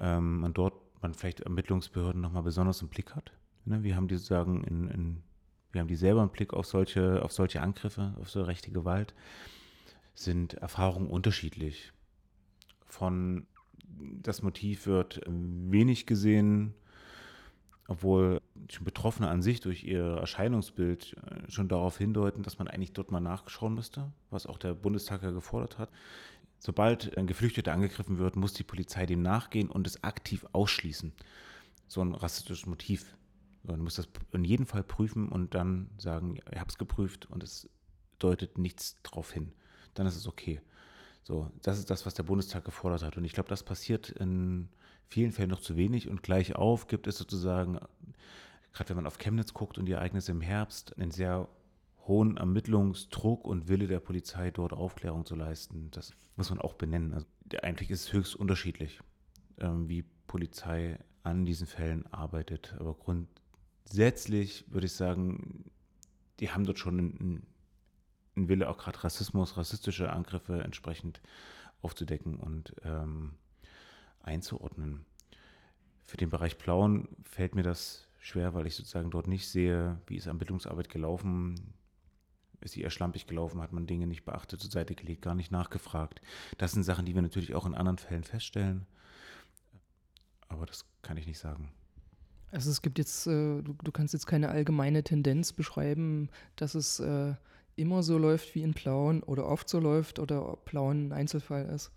ähm, 0.00 0.42
und 0.42 0.58
dort 0.58 0.74
man 1.02 1.14
vielleicht 1.14 1.40
Ermittlungsbehörden 1.40 2.20
nochmal 2.20 2.42
besonders 2.42 2.82
im 2.82 2.88
Blick 2.88 3.14
hat. 3.14 3.32
Ne? 3.64 3.82
Wir 3.82 3.96
haben 3.96 4.08
die 4.08 4.16
sozusagen 4.16 4.64
in, 4.64 4.88
in, 4.88 5.22
wir 5.72 5.80
haben 5.80 5.88
die 5.88 5.96
selber 5.96 6.22
im 6.22 6.30
Blick 6.30 6.52
auf 6.52 6.66
solche, 6.66 7.22
auf 7.22 7.32
solche 7.32 7.60
Angriffe, 7.60 8.14
auf 8.20 8.30
so 8.30 8.42
rechte 8.42 8.72
Gewalt, 8.72 9.14
sind 10.14 10.54
Erfahrungen 10.54 11.08
unterschiedlich. 11.08 11.92
Von 12.86 13.46
das 14.22 14.42
Motiv 14.42 14.86
wird 14.86 15.20
wenig 15.26 16.06
gesehen, 16.06 16.74
obwohl 17.86 18.40
Betroffene 18.80 19.28
an 19.28 19.42
sich 19.42 19.60
durch 19.60 19.84
ihr 19.84 20.04
Erscheinungsbild 20.04 21.14
äh, 21.14 21.50
schon 21.50 21.68
darauf 21.68 21.98
hindeuten, 21.98 22.42
dass 22.42 22.58
man 22.58 22.68
eigentlich 22.68 22.92
dort 22.92 23.10
mal 23.10 23.20
nachschauen 23.20 23.74
müsste, 23.74 24.12
was 24.30 24.46
auch 24.46 24.58
der 24.58 24.74
Bundestag 24.74 25.22
ja 25.22 25.30
gefordert 25.30 25.78
hat. 25.78 25.90
Sobald 26.58 27.16
ein 27.16 27.26
Geflüchteter 27.26 27.72
angegriffen 27.72 28.18
wird, 28.18 28.36
muss 28.36 28.54
die 28.54 28.64
Polizei 28.64 29.06
dem 29.06 29.22
nachgehen 29.22 29.70
und 29.70 29.86
es 29.86 30.02
aktiv 30.02 30.46
ausschließen. 30.52 31.12
So 31.86 32.00
ein 32.00 32.14
rassistisches 32.14 32.66
Motiv. 32.66 33.16
Man 33.62 33.80
muss 33.80 33.96
das 33.96 34.08
in 34.32 34.44
jedem 34.44 34.66
Fall 34.66 34.82
prüfen 34.82 35.28
und 35.28 35.54
dann 35.54 35.90
sagen, 35.98 36.38
ich 36.50 36.58
habe 36.58 36.70
es 36.70 36.78
geprüft 36.78 37.26
und 37.26 37.42
es 37.42 37.68
deutet 38.18 38.58
nichts 38.58 38.96
darauf 39.02 39.32
hin. 39.32 39.52
Dann 39.94 40.06
ist 40.06 40.16
es 40.16 40.26
okay. 40.26 40.60
So, 41.22 41.50
das 41.62 41.78
ist 41.78 41.90
das, 41.90 42.06
was 42.06 42.14
der 42.14 42.22
Bundestag 42.22 42.64
gefordert 42.64 43.02
hat. 43.02 43.16
Und 43.16 43.24
ich 43.24 43.32
glaube, 43.32 43.48
das 43.48 43.64
passiert 43.64 44.10
in 44.10 44.68
vielen 45.08 45.32
Fällen 45.32 45.50
noch 45.50 45.60
zu 45.60 45.76
wenig. 45.76 46.08
Und 46.08 46.22
gleich 46.22 46.54
auf 46.54 46.86
gibt 46.86 47.06
es 47.06 47.18
sozusagen, 47.18 47.80
gerade 48.76 48.90
wenn 48.90 48.96
man 48.96 49.06
auf 49.06 49.18
Chemnitz 49.18 49.54
guckt 49.54 49.78
und 49.78 49.86
die 49.86 49.92
Ereignisse 49.92 50.32
im 50.32 50.42
Herbst, 50.42 50.98
einen 50.98 51.10
sehr 51.10 51.48
hohen 52.06 52.36
Ermittlungsdruck 52.36 53.46
und 53.46 53.68
Wille 53.68 53.86
der 53.86 54.00
Polizei, 54.00 54.50
dort 54.50 54.72
Aufklärung 54.72 55.24
zu 55.24 55.34
leisten. 55.34 55.90
Das 55.90 56.12
muss 56.36 56.50
man 56.50 56.60
auch 56.60 56.74
benennen. 56.74 57.14
Also, 57.14 57.26
eigentlich 57.62 57.90
ist 57.90 58.02
es 58.02 58.12
höchst 58.12 58.36
unterschiedlich, 58.36 59.00
ähm, 59.58 59.88
wie 59.88 60.04
Polizei 60.26 60.98
an 61.22 61.46
diesen 61.46 61.66
Fällen 61.66 62.06
arbeitet. 62.12 62.76
Aber 62.78 62.94
grundsätzlich 62.94 64.70
würde 64.70 64.86
ich 64.86 64.92
sagen, 64.92 65.64
die 66.38 66.50
haben 66.50 66.64
dort 66.64 66.78
schon 66.78 66.98
einen 66.98 67.46
ein 68.36 68.48
Wille, 68.48 68.68
auch 68.68 68.76
gerade 68.76 69.02
Rassismus, 69.02 69.56
rassistische 69.56 70.12
Angriffe 70.12 70.62
entsprechend 70.62 71.22
aufzudecken 71.80 72.36
und 72.36 72.76
ähm, 72.84 73.32
einzuordnen. 74.22 75.06
Für 76.02 76.18
den 76.18 76.28
Bereich 76.28 76.58
Plauen 76.58 77.08
fällt 77.24 77.54
mir 77.54 77.62
das 77.62 78.05
schwer, 78.26 78.54
weil 78.54 78.66
ich 78.66 78.74
sozusagen 78.74 79.10
dort 79.10 79.28
nicht 79.28 79.48
sehe, 79.48 80.00
wie 80.06 80.16
ist 80.16 80.26
Ermittlungsarbeit 80.26 80.88
gelaufen, 80.88 81.74
ist 82.60 82.72
sie 82.72 82.82
eher 82.82 82.90
schlampig 82.90 83.26
gelaufen, 83.26 83.60
hat 83.60 83.72
man 83.72 83.86
Dinge 83.86 84.06
nicht 84.06 84.24
beachtet, 84.24 84.60
zur 84.60 84.70
Seite 84.70 84.94
gelegt, 84.94 85.22
gar 85.22 85.34
nicht 85.34 85.52
nachgefragt. 85.52 86.20
Das 86.58 86.72
sind 86.72 86.82
Sachen, 86.82 87.06
die 87.06 87.14
wir 87.14 87.22
natürlich 87.22 87.54
auch 87.54 87.66
in 87.66 87.74
anderen 87.74 87.98
Fällen 87.98 88.24
feststellen, 88.24 88.86
aber 90.48 90.66
das 90.66 90.84
kann 91.02 91.16
ich 91.16 91.26
nicht 91.26 91.38
sagen. 91.38 91.70
Also 92.50 92.70
es 92.70 92.82
gibt 92.82 92.98
jetzt, 92.98 93.26
äh, 93.26 93.62
du, 93.62 93.76
du, 93.82 93.92
kannst 93.92 94.14
jetzt 94.14 94.26
keine 94.26 94.48
allgemeine 94.48 95.02
Tendenz 95.04 95.52
beschreiben, 95.52 96.30
dass 96.56 96.74
es 96.74 97.00
äh, 97.00 97.34
immer 97.76 98.02
so 98.02 98.18
läuft 98.18 98.54
wie 98.54 98.62
in 98.62 98.74
Plauen 98.74 99.22
oder 99.22 99.46
oft 99.46 99.68
so 99.68 99.78
läuft 99.78 100.18
oder 100.18 100.48
ob 100.48 100.64
Plauen 100.64 101.08
ein 101.08 101.12
Einzelfall 101.12 101.66
ist? 101.66 101.90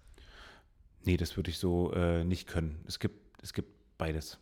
Nee, 1.06 1.18
das 1.18 1.38
würde 1.38 1.50
ich 1.50 1.58
so 1.58 1.94
äh, 1.94 2.24
nicht 2.24 2.48
können. 2.48 2.84
Es 2.86 3.00
gibt, 3.00 3.42
es 3.42 3.54
gibt 3.54 3.70
beides. 3.98 4.38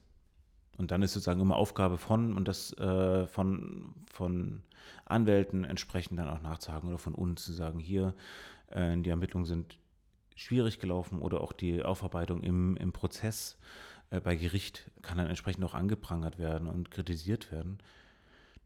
Und 0.78 0.92
dann 0.92 1.02
ist 1.02 1.14
sozusagen 1.14 1.42
immer 1.42 1.56
Aufgabe 1.56 1.98
von 1.98 2.36
und 2.36 2.48
das 2.48 2.74
äh, 2.74 3.28
von, 3.28 3.94
von 4.12 4.62
Anwälten 5.06 5.64
entsprechend 5.64 6.20
dann 6.20 6.30
auch 6.30 6.42
nachzuhaken 6.42 6.90
oder 6.90 7.00
von 7.00 7.16
uns 7.16 7.44
zu 7.44 7.54
sagen, 7.54 7.80
hier, 7.80 8.14
äh, 8.68 8.96
die 8.98 9.10
Ermittlungen 9.10 9.46
sind 9.46 9.78
schwierig 10.36 10.80
gelaufen 10.80 11.20
oder 11.20 11.42
auch 11.42 11.52
die 11.52 11.84
Aufarbeitung 11.84 12.44
im, 12.44 12.78
im 12.78 12.92
Prozess 12.92 13.58
äh, 14.12 14.20
bei 14.20 14.36
Gericht 14.36 14.92
kann 15.02 15.18
dann 15.18 15.28
entsprechend 15.28 15.64
auch 15.64 15.74
angeprangert 15.74 16.38
werden 16.38 16.68
und 16.68 16.92
kritisiert 16.92 17.52
werden 17.52 17.80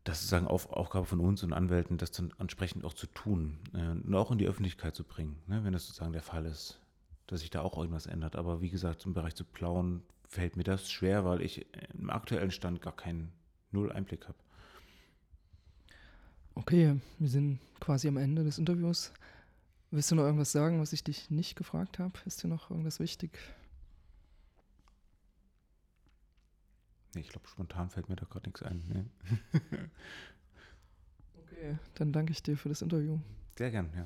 das 0.04 0.18
ist 0.18 0.30
sozusagen 0.30 0.48
Auf, 0.48 0.72
Aufgabe 0.72 1.06
von 1.06 1.20
uns 1.20 1.44
und 1.44 1.54
Anwälten, 1.54 1.98
das 1.98 2.12
dann 2.12 2.34
entsprechend 2.40 2.86
auch 2.86 2.94
zu 2.94 3.08
tun 3.08 3.60
äh, 3.74 3.92
und 3.92 4.14
auch 4.16 4.32
in 4.32 4.38
die 4.38 4.48
Öffentlichkeit 4.48 4.96
zu 4.96 5.04
bringen, 5.04 5.38
ne, 5.48 5.64
wenn 5.64 5.74
das 5.74 5.86
sozusagen 5.86 6.14
der 6.14 6.24
Fall 6.24 6.46
ist, 6.46 6.80
dass 7.28 7.42
sich 7.42 7.50
da 7.50 7.62
auch 7.62 7.78
irgendwas 7.78 8.08
ändert. 8.08 8.36
Aber 8.36 8.62
wie 8.62 8.70
gesagt, 8.70 9.06
im 9.06 9.14
Bereich 9.14 9.36
zu 9.36 9.46
plauen 9.46 10.02
fällt 10.32 10.56
mir 10.56 10.64
das 10.64 10.90
schwer, 10.90 11.26
weil 11.26 11.42
ich 11.42 11.66
im 11.94 12.10
aktuellen 12.10 12.52
Stand 12.52 12.82
gar 12.82 12.96
keinen 12.96 13.32
Null 13.72 13.92
Einblick 13.92 14.28
habe. 14.28 14.38
Okay, 16.56 17.00
wir 17.20 17.30
sind 17.30 17.60
quasi 17.80 18.08
am 18.08 18.18
Ende 18.18 18.44
des 18.44 18.58
Interviews. 18.58 19.12
Willst 19.92 20.10
du 20.10 20.16
noch 20.16 20.24
irgendwas 20.24 20.54
sagen, 20.54 20.80
was 20.80 20.94
ich 20.94 21.04
dich 21.04 21.30
nicht 21.30 21.56
gefragt 21.58 22.00
habe? 22.00 22.14
Ist 22.26 22.44
dir 22.44 22.48
noch 22.48 22.72
irgendwas 22.72 23.00
wichtig? 23.00 23.38
Nee, 27.14 27.22
ich 27.22 27.30
glaube, 27.30 27.48
spontan 27.50 27.90
fällt 27.90 28.08
mir 28.08 28.16
da 28.16 28.26
gerade 28.26 28.48
nichts 28.48 28.64
ein. 28.64 28.82
Nee. 28.88 29.06
okay, 31.42 31.78
dann 31.96 32.14
danke 32.14 32.32
ich 32.32 32.42
dir 32.42 32.56
für 32.58 32.70
das 32.70 32.82
Interview. 32.82 33.20
Sehr 33.58 33.70
gern, 33.70 33.90
ja. 33.94 34.06